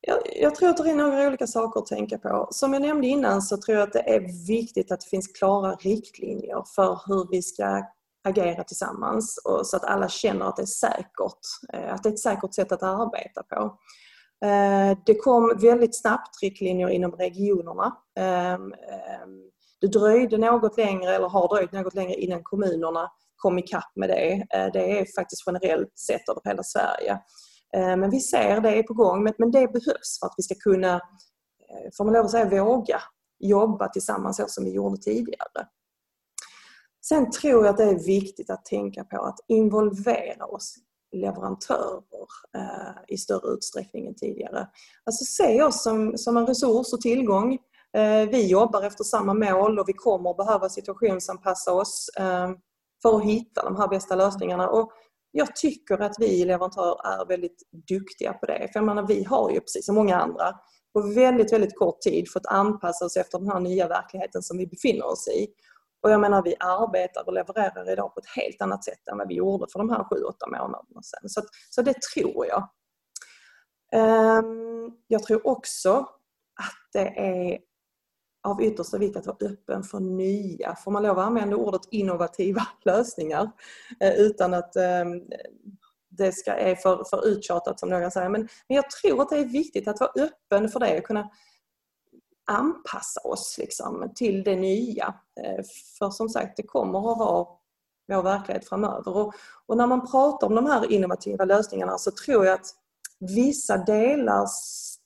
Jag, 0.00 0.18
jag, 0.36 0.54
tror 0.54 0.68
att 0.68 0.76
det 0.76 0.90
är 0.90 0.94
några 0.94 1.26
olika 1.26 1.46
saker 1.46 1.80
att 1.80 1.86
tänka 1.86 2.18
på. 2.18 2.48
Som 2.50 2.72
jag 2.72 2.82
nämnde 2.82 3.06
innan 3.06 3.42
så 3.42 3.56
tror 3.56 3.78
jag 3.78 3.86
att 3.86 3.92
det 3.92 4.14
är 4.14 4.46
viktigt 4.46 4.92
att 4.92 5.00
det 5.00 5.08
finns 5.08 5.28
klara 5.28 5.74
riktlinjer 5.74 6.64
för 6.74 7.00
hur 7.06 7.30
vi 7.30 7.42
ska 7.42 7.82
agera 8.22 8.64
tillsammans 8.64 9.40
och 9.44 9.66
så 9.66 9.76
att 9.76 9.84
alla 9.84 10.08
känner 10.08 10.46
att 10.46 10.56
det 10.56 10.62
är 10.62 10.66
säkert. 10.66 11.40
Eh, 11.72 11.94
att 11.94 12.02
det 12.02 12.08
är 12.08 12.12
ett 12.12 12.20
säkert 12.20 12.54
sätt 12.54 12.72
att 12.72 12.82
arbeta 12.82 13.42
på. 13.42 13.78
Eh, 14.46 14.98
det 15.06 15.14
kom 15.14 15.58
väldigt 15.60 16.00
snabbt 16.00 16.42
riktlinjer 16.42 16.88
inom 16.88 17.12
regionerna. 17.12 17.96
Ehm, 18.18 18.72
ehm, 18.72 19.50
det 19.80 19.86
dröjde 19.86 20.38
något 20.38 20.76
längre, 20.76 21.14
eller 21.14 21.28
har 21.28 21.48
dröjt 21.48 21.72
något 21.72 21.94
längre 21.94 22.14
innan 22.14 22.42
kommunerna 22.42 23.10
kom 23.36 23.58
ikapp 23.58 23.92
med 23.96 24.08
det. 24.08 24.32
Eh, 24.32 24.72
det 24.72 24.98
är 24.98 25.06
faktiskt 25.14 25.42
generellt 25.46 25.98
sett 25.98 26.28
över 26.28 26.40
hela 26.44 26.62
Sverige. 26.62 27.18
Men 27.72 28.10
vi 28.10 28.20
ser 28.20 28.60
det 28.60 28.78
är 28.78 28.82
på 28.82 28.94
gång, 28.94 29.22
men 29.22 29.50
det 29.50 29.72
behövs 29.72 30.18
för 30.20 30.26
att 30.26 30.34
vi 30.36 30.42
ska 30.42 30.54
kunna, 30.54 31.00
får 31.96 32.04
man 32.04 32.14
lov 32.14 32.24
att 32.24 32.30
säga, 32.30 32.64
våga 32.64 33.00
jobba 33.38 33.88
tillsammans 33.88 34.36
så 34.36 34.44
som 34.48 34.64
vi 34.64 34.70
gjorde 34.70 34.96
tidigare. 34.96 35.66
Sen 37.04 37.30
tror 37.30 37.64
jag 37.64 37.70
att 37.70 37.76
det 37.76 37.84
är 37.84 38.06
viktigt 38.06 38.50
att 38.50 38.64
tänka 38.64 39.04
på 39.04 39.22
att 39.22 39.38
involvera 39.48 40.46
oss 40.46 40.74
leverantörer 41.16 42.02
eh, 42.56 43.02
i 43.08 43.16
större 43.16 43.52
utsträckning 43.54 44.06
än 44.06 44.14
tidigare. 44.14 44.68
Alltså 45.04 45.24
se 45.24 45.62
oss 45.62 45.82
som, 45.82 46.18
som 46.18 46.36
en 46.36 46.46
resurs 46.46 46.92
och 46.92 47.00
tillgång. 47.00 47.58
Eh, 47.96 48.28
vi 48.30 48.46
jobbar 48.46 48.82
efter 48.82 49.04
samma 49.04 49.34
mål 49.34 49.78
och 49.78 49.88
vi 49.88 49.92
kommer 49.92 50.30
att 50.30 50.36
behöva 50.36 50.68
situationsanpassa 50.68 51.72
oss 51.72 52.10
eh, 52.18 52.50
för 53.02 53.16
att 53.16 53.24
hitta 53.24 53.64
de 53.64 53.76
här 53.76 53.88
bästa 53.88 54.14
lösningarna. 54.14 54.68
Och 54.68 54.92
jag 55.32 55.56
tycker 55.56 55.98
att 55.98 56.14
vi 56.18 56.44
leverantörer 56.44 57.20
är 57.20 57.26
väldigt 57.26 57.62
duktiga 57.88 58.32
på 58.32 58.46
det. 58.46 58.68
För 58.72 58.80
jag 58.80 58.84
menar, 58.84 59.06
vi 59.06 59.24
har 59.24 59.50
ju 59.50 59.60
precis 59.60 59.86
som 59.86 59.94
många 59.94 60.16
andra 60.16 60.54
på 60.92 61.00
väldigt, 61.14 61.52
väldigt 61.52 61.78
kort 61.78 62.00
tid 62.00 62.30
fått 62.32 62.46
anpassa 62.46 63.04
oss 63.04 63.16
efter 63.16 63.38
den 63.38 63.48
här 63.48 63.60
nya 63.60 63.88
verkligheten 63.88 64.42
som 64.42 64.58
vi 64.58 64.66
befinner 64.66 65.06
oss 65.06 65.28
i. 65.28 65.46
Och 66.02 66.10
jag 66.10 66.20
menar 66.20 66.42
vi 66.42 66.54
arbetar 66.60 67.26
och 67.26 67.32
levererar 67.32 67.92
idag 67.92 68.14
på 68.14 68.20
ett 68.20 68.42
helt 68.42 68.62
annat 68.62 68.84
sätt 68.84 69.08
än 69.08 69.18
vad 69.18 69.28
vi 69.28 69.34
gjorde 69.34 69.66
för 69.72 69.78
de 69.78 69.90
här 69.90 70.04
sju, 70.04 70.22
åtta 70.24 70.46
månaderna 70.46 71.02
sedan. 71.02 71.28
Så, 71.28 71.42
så 71.70 71.82
det 71.82 71.94
tror 72.14 72.46
jag. 72.46 72.68
Um, 73.94 74.96
jag 75.06 75.22
tror 75.22 75.46
också 75.46 75.98
att 76.60 76.92
det 76.92 77.18
är 77.18 77.58
av 78.42 78.62
yttersta 78.62 78.98
vikt 78.98 79.16
att 79.16 79.26
vara 79.26 79.36
öppen 79.40 79.82
för 79.82 80.00
nya, 80.00 80.76
får 80.76 80.90
man 80.90 81.02
lov 81.02 81.18
att 81.18 81.26
använda 81.26 81.56
ordet 81.56 81.80
innovativa 81.90 82.62
lösningar 82.84 83.50
eh, 84.00 84.14
utan 84.14 84.54
att 84.54 84.76
um, 84.76 85.28
det 86.08 86.32
ska, 86.32 86.52
är 86.52 86.74
för, 86.74 87.04
för 87.10 87.26
uttjatat 87.26 87.80
som 87.80 87.88
några 87.88 88.10
säger. 88.10 88.28
Men, 88.28 88.48
men 88.68 88.76
jag 88.76 88.90
tror 88.90 89.22
att 89.22 89.28
det 89.28 89.38
är 89.38 89.44
viktigt 89.44 89.88
att 89.88 90.00
vara 90.00 90.10
öppen 90.16 90.68
för 90.68 90.80
det 90.80 90.98
och 90.98 91.04
kunna 91.04 91.30
anpassa 92.50 93.20
oss 93.20 93.56
liksom, 93.58 94.12
till 94.14 94.44
det 94.44 94.56
nya. 94.56 95.14
Eh, 95.40 95.64
för 95.98 96.10
som 96.10 96.28
sagt, 96.28 96.56
det 96.56 96.62
kommer 96.62 97.12
att 97.12 97.18
vara 97.18 97.46
vår 98.08 98.22
verklighet 98.22 98.68
framöver. 98.68 99.16
Och, 99.16 99.34
och, 99.66 99.76
när 99.76 99.86
man 99.86 100.10
pratar 100.10 100.46
om 100.46 100.54
de 100.54 100.66
här 100.66 100.92
innovativa 100.92 101.44
lösningarna 101.44 101.98
så 101.98 102.10
tror 102.10 102.46
jag 102.46 102.54
att 102.54 102.66
vissa 103.20 103.76
delar 103.76 104.46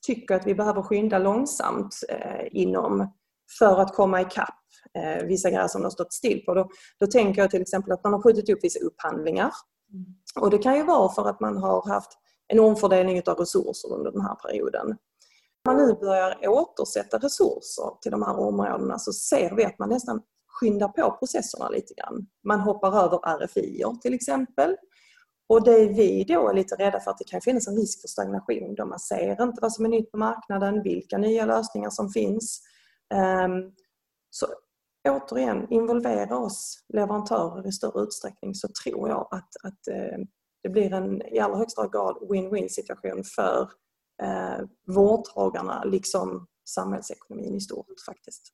tycker 0.07 0.35
att 0.35 0.47
vi 0.47 0.55
behöver 0.55 0.83
skynda 0.83 1.19
långsamt 1.19 1.97
eh, 2.09 2.47
inom 2.51 3.13
för 3.59 3.81
att 3.81 3.95
komma 3.95 4.21
ikapp 4.21 4.55
eh, 4.99 5.27
vissa 5.27 5.51
grejer 5.51 5.69
som 5.69 5.83
har 5.83 5.91
stått 5.91 6.13
still 6.13 6.45
på. 6.45 6.55
Då, 6.55 6.69
då 7.01 7.07
tänker 7.07 7.41
jag 7.41 7.51
till 7.51 7.63
exempel 7.63 7.93
att 7.93 8.05
man 8.05 8.13
har 8.13 8.23
skjutit 8.23 8.49
upp 8.49 8.59
vissa 8.63 8.81
upphandlingar. 8.81 9.51
Mm. 9.93 10.05
Och 10.41 10.51
det 10.51 10.59
kan 10.59 10.77
ju 10.77 10.83
vara 10.83 11.13
för 11.13 11.29
att 11.29 11.41
man 11.41 11.57
har 11.57 11.89
haft 11.89 12.19
en 12.49 12.61
omfördelning 12.61 13.23
av 13.27 13.35
resurser 13.35 13.93
under 13.93 14.13
den 14.13 14.21
här 14.21 14.35
perioden 14.35 14.97
man 15.65 15.77
nu 15.77 15.95
börjar 15.95 16.49
återsätta 16.49 17.19
resurser 17.19 18.01
till 18.03 18.11
de 18.11 18.23
här 18.23 18.39
områdena 18.39 18.99
så 18.99 19.13
ser 19.13 19.55
vi 19.57 19.65
att 19.65 19.79
man 19.79 19.89
nästan 19.89 20.23
skyndar 20.47 20.89
på 20.89 21.17
processerna 21.19 21.69
lite 21.69 21.95
grann. 21.95 22.27
Man 22.45 22.61
hoppar 22.61 22.89
över 22.89 23.45
RFI 23.45 23.85
till 24.03 24.15
exempel. 24.15 24.77
Och 25.49 25.65
det 25.65 25.89
vi 25.89 26.25
då 26.25 26.49
är 26.49 26.55
lite 26.55 26.75
rädda 26.75 27.01
för 27.01 27.11
att 27.11 27.19
det 27.19 27.25
kan 27.25 27.41
finnas 27.41 27.69
en 27.69 27.77
risk 27.77 28.01
för 28.01 28.09
stagnation 28.09 28.75
då 28.75 28.87
man 28.87 28.99
ser 28.99 29.43
inte 29.43 29.61
vad 29.63 29.73
som 29.73 29.85
är 29.85 29.89
nytt 29.89 30.11
på 30.11 30.19
marknaden, 30.19 30.83
vilka 30.83 31.19
nya 31.19 31.47
lösningar 31.47 31.91
som 31.91 32.11
finns. 32.11 32.61
Ehm, 33.15 33.73
så 34.31 34.47
återigen, 35.09 35.67
involvera 35.73 36.39
oss 36.39 36.85
leverantörer 36.89 37.67
i 37.67 37.73
större 37.73 38.03
utsträckning 38.03 38.55
så 38.55 38.69
tror 38.85 39.09
jag 39.09 39.29
att, 39.31 39.49
att 39.63 39.89
eh, 39.89 40.19
det 40.63 40.69
blir 40.69 40.93
en 40.93 41.23
i 41.23 41.39
allra 41.39 41.57
högsta 41.57 41.89
grad 41.89 42.17
win-win 42.31 42.69
situation 42.69 43.25
för 43.25 43.71
eh, 44.23 44.67
vårdtagarna 44.87 45.85
liksom 45.85 46.47
samhällsekonomin 46.69 47.55
i 47.55 47.61
stort 47.61 48.01
faktiskt. 48.07 48.53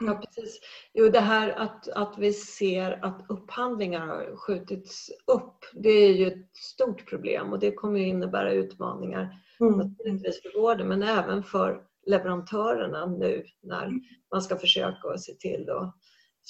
Ja, 0.00 0.14
precis. 0.14 0.60
Jo, 0.94 1.08
det 1.08 1.20
här 1.20 1.50
att, 1.50 1.88
att 1.88 2.18
vi 2.18 2.32
ser 2.32 3.04
att 3.04 3.24
upphandlingar 3.28 4.06
har 4.06 4.36
skjutits 4.36 5.10
upp, 5.26 5.58
det 5.72 5.88
är 5.90 6.14
ju 6.14 6.26
ett 6.26 6.56
stort 6.56 7.08
problem 7.08 7.52
och 7.52 7.58
det 7.58 7.72
kommer 7.72 8.00
innebära 8.00 8.52
utmaningar 8.52 9.42
mm. 9.60 9.78
naturligtvis 9.78 10.42
för 10.42 10.60
vården 10.60 10.88
men 10.88 11.02
även 11.02 11.42
för 11.42 11.82
leverantörerna 12.06 13.06
nu 13.06 13.44
när 13.62 13.90
man 14.32 14.42
ska 14.42 14.56
försöka 14.56 15.18
se 15.18 15.32
till 15.34 15.70
att 15.70 15.94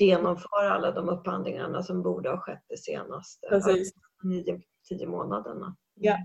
genomföra 0.00 0.70
alla 0.70 0.90
de 0.90 1.08
upphandlingarna 1.08 1.82
som 1.82 2.02
borde 2.02 2.30
ha 2.30 2.38
skett 2.40 2.64
de 2.68 2.76
senaste 2.76 3.62
nio, 4.22 4.62
tio 4.88 5.06
månaderna. 5.06 5.76
Ja, 5.94 6.18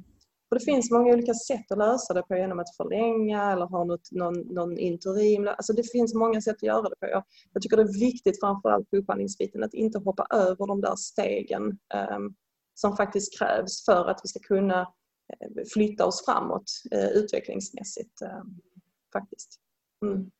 och 0.49 0.59
det 0.59 0.65
finns 0.65 0.91
många 0.91 1.13
olika 1.13 1.33
sätt 1.33 1.71
att 1.71 1.77
lösa 1.77 2.13
det 2.13 2.21
på 2.21 2.35
genom 2.35 2.59
att 2.59 2.75
förlänga 2.77 3.51
eller 3.51 3.65
ha 3.65 3.83
något, 3.83 4.11
någon, 4.11 4.39
någon 4.39 4.77
interim. 4.77 5.47
Alltså 5.47 5.73
det 5.73 5.91
finns 5.91 6.13
många 6.13 6.41
sätt 6.41 6.55
att 6.55 6.63
göra 6.63 6.89
det 6.89 6.95
på. 6.99 7.07
Jag, 7.07 7.23
jag 7.53 7.61
tycker 7.61 7.77
det 7.77 7.83
är 7.83 7.99
viktigt 7.99 8.39
framförallt 8.39 8.89
på 8.89 8.97
upphandlingsbiten 8.97 9.63
att 9.63 9.73
inte 9.73 9.99
hoppa 9.99 10.27
över 10.29 10.67
de 10.67 10.81
där 10.81 10.95
stegen 10.95 11.63
um, 12.11 12.35
som 12.73 12.97
faktiskt 12.97 13.39
krävs 13.39 13.85
för 13.85 14.05
att 14.05 14.19
vi 14.23 14.27
ska 14.27 14.39
kunna 14.39 14.81
eh, 14.81 15.63
flytta 15.73 16.05
oss 16.05 16.25
framåt 16.25 16.71
uh, 16.95 17.09
utvecklingsmässigt. 17.09 18.21
Um, 18.21 18.61
faktiskt. 19.13 19.59
Mm. 20.05 20.31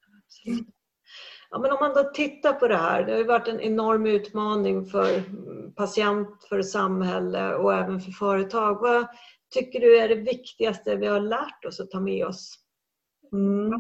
Ja, 1.52 1.60
men 1.60 1.72
om 1.72 1.78
man 1.80 1.94
då 1.94 2.04
tittar 2.14 2.54
på 2.54 2.68
det 2.68 2.78
här, 2.78 3.04
det 3.04 3.12
har 3.12 3.20
ju 3.20 3.26
varit 3.26 3.48
en 3.48 3.60
enorm 3.60 4.06
utmaning 4.06 4.86
för 4.86 5.18
mm, 5.18 5.74
patient, 5.74 6.44
för 6.50 6.62
samhälle 6.62 7.56
och 7.56 7.74
även 7.74 8.02
för 8.02 8.12
företag. 8.12 8.82
Vad, 8.82 9.08
tycker 9.52 9.80
du 9.80 10.00
är 10.00 10.10
det 10.10 10.16
viktigaste 10.16 10.96
vi 10.96 11.08
har 11.08 11.20
lärt 11.20 11.66
oss 11.66 11.80
att 11.80 11.92
ta 11.92 12.00
med 12.00 12.26
oss? 12.26 12.56
Mm. 13.34 13.74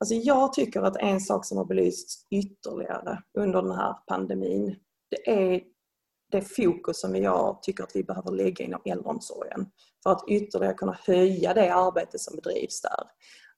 Alltså 0.00 0.14
jag 0.14 0.52
tycker 0.52 0.82
att 0.82 0.96
en 0.96 1.20
sak 1.20 1.44
som 1.44 1.58
har 1.58 1.64
belysts 1.64 2.26
ytterligare 2.30 3.22
under 3.38 3.62
den 3.62 3.72
här 3.72 3.94
pandemin 4.06 4.76
det 5.10 5.30
är 5.30 5.62
det 6.30 6.40
fokus 6.40 7.00
som 7.00 7.16
jag 7.16 7.62
tycker 7.62 7.84
att 7.84 7.96
vi 7.96 8.04
behöver 8.04 8.30
lägga 8.30 8.64
inom 8.64 8.80
äldreomsorgen 8.84 9.66
för 10.02 10.10
att 10.10 10.24
ytterligare 10.28 10.74
kunna 10.74 10.98
höja 11.06 11.54
det 11.54 11.74
arbete 11.74 12.18
som 12.18 12.36
bedrivs 12.36 12.82
där 12.82 13.04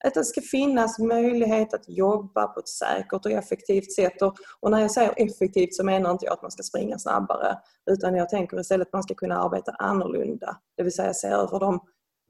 att 0.04 0.14
det 0.14 0.24
ska 0.24 0.40
finnas 0.40 0.98
möjlighet 0.98 1.74
att 1.74 1.88
jobba 1.88 2.46
på 2.46 2.60
ett 2.60 2.68
säkert 2.68 3.26
och 3.26 3.32
effektivt 3.32 3.92
sätt. 3.92 4.22
Och, 4.22 4.34
och, 4.60 4.70
när 4.70 4.80
jag 4.80 4.90
säger 4.90 5.14
effektivt 5.16 5.74
så 5.74 5.84
menar 5.84 6.10
inte 6.10 6.24
jag 6.24 6.32
att 6.32 6.42
man 6.42 6.50
ska 6.50 6.62
springa 6.62 6.98
snabbare 6.98 7.58
utan 7.90 8.14
jag 8.14 8.28
tänker 8.28 8.60
istället 8.60 8.88
att 8.88 8.92
man 8.92 9.02
ska 9.02 9.14
kunna 9.14 9.38
arbeta 9.38 9.72
annorlunda. 9.72 10.56
Det 10.76 10.82
vill 10.82 10.92
säga 10.92 11.14
se 11.14 11.28
över 11.28 11.60
de 11.60 11.80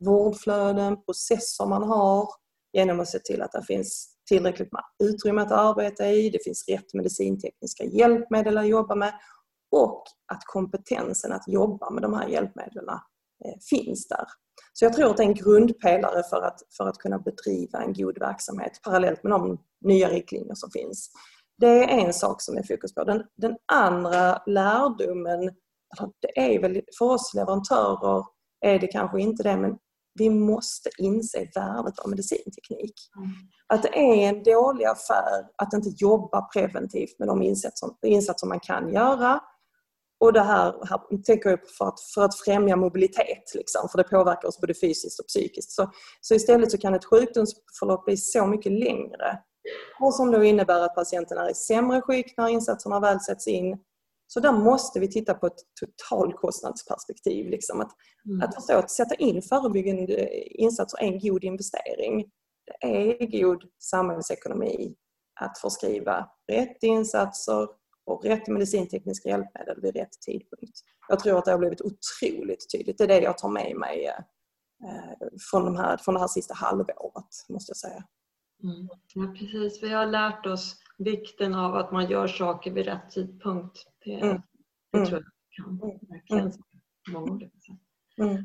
vårdflöden, 0.05 1.05
processer 1.05 1.67
man 1.67 1.83
har 1.83 2.29
genom 2.73 3.01
att 3.01 3.09
se 3.09 3.19
till 3.19 3.43
att 3.43 3.53
det 3.53 3.63
finns 3.63 4.17
tillräckligt 4.29 4.73
med 4.73 4.83
utrymme 5.03 5.43
att 5.43 5.53
arbeta 5.53 6.07
i, 6.07 6.31
det 6.31 6.45
finns 6.45 6.69
rätt 6.69 6.95
medicintekniska 6.95 7.85
hjälpmedel 7.85 8.59
att 8.59 8.69
jobba 8.69 8.95
med 8.95 9.13
och 9.71 10.05
att 10.33 10.45
kompetensen 10.45 11.33
att 11.33 11.49
jobba 11.49 11.91
med 11.91 12.03
de 12.03 12.15
här 12.15 12.29
hjälpmedlen 12.29 12.89
finns 13.71 14.09
där. 14.09 14.25
Så 14.73 14.85
jag 14.85 14.93
tror 14.93 15.11
att 15.11 15.17
det 15.17 15.23
är 15.23 15.27
en 15.27 15.35
grundpelare 15.35 16.23
för 16.31 16.43
att, 16.43 16.61
för 16.77 16.89
att 16.89 16.99
kunna 16.99 17.19
bedriva 17.19 17.83
en 17.83 17.93
god 17.93 18.19
verksamhet 18.19 18.81
parallellt 18.83 19.23
med 19.23 19.33
de 19.33 19.59
nya 19.85 20.09
riktlinjer 20.09 20.55
som 20.55 20.71
finns. 20.71 21.11
Det 21.59 21.67
är 21.67 21.89
en 21.89 22.13
sak 22.13 22.43
som 22.43 22.57
är 22.57 22.63
fokus 22.63 22.95
på. 22.95 23.05
Den, 23.05 23.23
den 23.37 23.57
andra 23.73 24.43
lärdomen, 24.47 25.41
det 26.21 26.39
är 26.41 26.61
väl 26.61 26.83
för 26.99 27.05
oss 27.05 27.35
leverantörer 27.35 28.25
är 28.61 28.79
det 28.79 28.87
kanske 28.87 29.21
inte 29.21 29.43
det, 29.43 29.57
men 29.57 29.79
vi 30.15 30.31
måste 30.31 30.91
inse 30.99 31.39
värdet 31.55 31.99
av 31.99 32.11
medicinteknik. 32.11 32.95
Mm. 33.17 33.31
Att 33.67 33.83
det 33.83 33.99
är 33.99 34.29
en 34.29 34.43
dålig 34.43 34.85
affär 34.85 35.47
att 35.57 35.73
inte 35.73 35.89
jobba 35.97 36.43
preventivt 36.43 37.19
med 37.19 37.29
de 37.29 37.43
insatser, 37.43 37.89
insatser 38.07 38.47
man 38.47 38.61
kan 38.61 38.93
göra 38.93 39.41
och 40.21 40.33
det 40.33 40.41
här, 40.41 40.87
här 40.89 41.23
tänker 41.23 41.51
jag 41.51 41.59
för 41.79 41.85
att, 41.89 42.01
för 42.15 42.23
att 42.23 42.39
främja 42.39 42.77
mobilitet, 42.77 43.55
liksom, 43.55 43.89
för 43.89 43.99
det 43.99 44.05
påverkar 44.05 44.49
oss 44.49 44.61
både 44.61 44.75
fysiskt 44.75 45.21
och 45.21 45.27
psykiskt. 45.27 45.71
Så, 45.71 45.91
så 46.21 46.35
istället 46.35 46.71
så 46.71 46.79
kan 46.79 46.95
ett 46.95 47.05
sjukdomsförlopp 47.05 48.05
bli 48.05 48.17
så 48.17 48.47
mycket 48.47 48.73
längre. 48.73 49.39
Och 50.01 50.15
som 50.15 50.31
då 50.31 50.45
innebär 50.45 50.81
att 50.81 50.95
patienten 50.95 51.39
är 51.39 51.51
i 51.51 51.55
sämre 51.55 52.01
skick 52.01 52.37
när 52.37 52.49
insatserna 52.49 53.01
väl 53.01 53.21
sätts 53.21 53.47
in. 53.47 53.79
Så 54.27 54.41
där 54.41 54.53
måste 54.53 55.01
vi 55.01 55.09
titta 55.09 55.35
på 55.35 55.47
ett 55.47 55.59
totalkostnadsperspektiv. 55.81 57.51
Liksom. 57.51 57.81
Att, 57.81 57.91
mm. 58.29 58.43
att 58.43 58.55
förstå 58.55 58.75
att 58.75 58.91
sätta 58.91 59.15
in 59.15 59.43
förebyggande 59.43 60.29
insatser 60.61 60.99
är 60.99 61.07
en 61.07 61.19
god 61.19 61.45
investering. 61.45 62.25
Det 62.81 62.87
är 62.87 63.43
god 63.43 63.63
samhällsekonomi 63.79 64.95
att 65.41 65.59
förskriva 65.59 66.27
rätt 66.53 66.83
insatser 66.83 67.80
och 68.11 68.25
rätt 68.25 68.49
medicintekniska 68.49 69.29
hjälpmedel 69.29 69.81
vid 69.81 69.97
rätt 69.97 70.21
tidpunkt. 70.27 70.81
Jag 71.09 71.19
tror 71.21 71.39
att 71.39 71.45
det 71.45 71.51
har 71.51 71.59
blivit 71.59 71.81
otroligt 71.81 72.71
tydligt. 72.73 72.99
Det 72.99 73.05
är 73.05 73.09
det 73.09 73.21
jag 73.21 73.39
tar 73.39 73.49
med 73.49 73.77
mig 73.77 74.07
eh, 74.07 75.29
från, 75.51 75.65
de 75.65 75.77
här, 75.77 75.97
från 75.97 76.15
det 76.15 76.21
här 76.21 76.29
sista 76.29 76.55
halvåret, 76.55 77.47
måste 77.49 77.71
jag 77.71 77.77
säga. 77.77 78.05
Mm. 78.63 78.89
Ja, 79.15 79.35
precis. 79.39 79.83
Vi 79.83 79.89
har 79.89 80.07
lärt 80.07 80.47
oss 80.47 80.77
vikten 80.99 81.55
av 81.55 81.75
att 81.75 81.93
man 81.93 82.11
gör 82.11 82.27
saker 82.27 82.71
vid 82.71 82.85
rätt 82.85 83.11
tidpunkt. 83.11 83.79
Det, 84.05 84.21
mm. 84.21 84.43
det 84.93 84.99
mm. 84.99 85.09
tror 85.09 85.23
jag 85.23 85.33
kan 85.51 85.81
mm. 85.83 85.99
verkligen 86.09 86.45
mm. 86.45 86.53
många 87.13 87.33
olika 87.33 87.59
sätt. 87.59 87.79
Mm. 88.19 88.45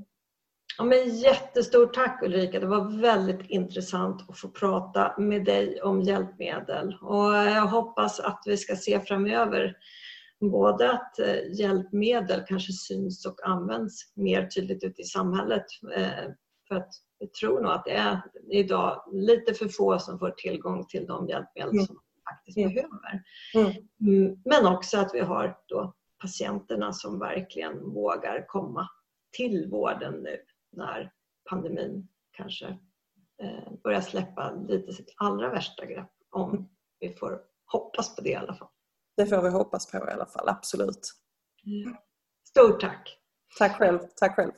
Ja, 0.78 0.84
men 0.84 1.18
jättestort 1.18 1.94
tack 1.94 2.24
Ulrika. 2.24 2.60
Det 2.60 2.68
var 2.68 3.02
väldigt 3.02 3.50
intressant 3.50 4.30
att 4.30 4.40
få 4.40 4.50
prata 4.50 5.16
med 5.18 5.46
dig 5.46 5.82
om 5.82 6.02
hjälpmedel. 6.02 6.98
Och 7.02 7.34
jag 7.34 7.66
hoppas 7.66 8.20
att 8.20 8.44
vi 8.46 8.58
ska 8.58 8.76
se 8.76 9.00
framöver 9.00 9.78
både 10.40 10.92
att 10.92 11.20
eh, 11.20 11.60
hjälpmedel 11.60 12.44
kanske 12.48 12.74
syns 12.74 13.26
och 13.26 13.48
används 13.48 14.14
mer 14.16 14.48
tydligt 14.48 14.84
ute 14.84 15.02
i 15.02 15.06
samhället. 15.06 15.66
Eh, 15.96 16.32
för 16.68 16.76
att 16.76 16.90
jag 17.18 17.34
tror 17.34 17.62
nog 17.62 17.72
att 17.72 17.86
det 17.86 17.96
är 17.96 18.22
idag 18.52 19.04
lite 19.12 19.54
för 19.54 19.68
få 19.68 20.00
som 20.00 20.20
får 20.20 20.32
tillgång 20.32 20.86
till 20.88 21.06
de 21.06 21.28
hjälpmedel 21.28 21.72
mm. 21.72 21.86
som 21.86 21.96
de 21.96 22.32
faktiskt 22.32 22.58
mm. 22.58 22.74
behöver. 22.74 23.24
Mm. 23.56 23.84
mm. 24.02 24.42
Men 24.46 24.66
också 24.66 24.98
att 24.98 25.12
vi 25.14 25.20
har 25.20 25.58
då 25.66 25.94
patienterna 26.22 26.94
som 26.94 27.20
verkligen 27.20 27.90
vågar 27.94 28.48
komma 28.48 28.88
till 29.38 29.68
vården 29.72 30.14
nu 30.14 30.38
när 30.78 31.12
pandemin 31.50 32.08
kanske 32.32 32.66
eh, 33.42 33.74
börjar 33.84 34.02
släppa 34.02 34.52
lite 34.52 34.94
sitt 34.94 35.14
allra 35.18 35.50
värsta 35.50 35.86
grepp. 35.86 36.12
Om 36.30 36.70
vi 37.00 37.14
får 37.14 37.42
hoppas 37.66 38.16
på 38.16 38.22
det 38.22 38.30
i 38.30 38.36
alla 38.36 38.54
fall. 38.56 38.70
Det 39.18 39.26
får 39.26 39.42
vi 39.42 39.50
hoppas 39.50 39.92
på 39.92 39.98
i 39.98 40.12
alla 40.12 40.26
fall, 40.26 40.50
absolut. 40.50 41.12
Stort 42.50 42.82
tack! 42.82 43.20
Tack 43.58 43.78
själv. 43.78 44.00
Tack 44.16 44.36
själv. 44.36 44.52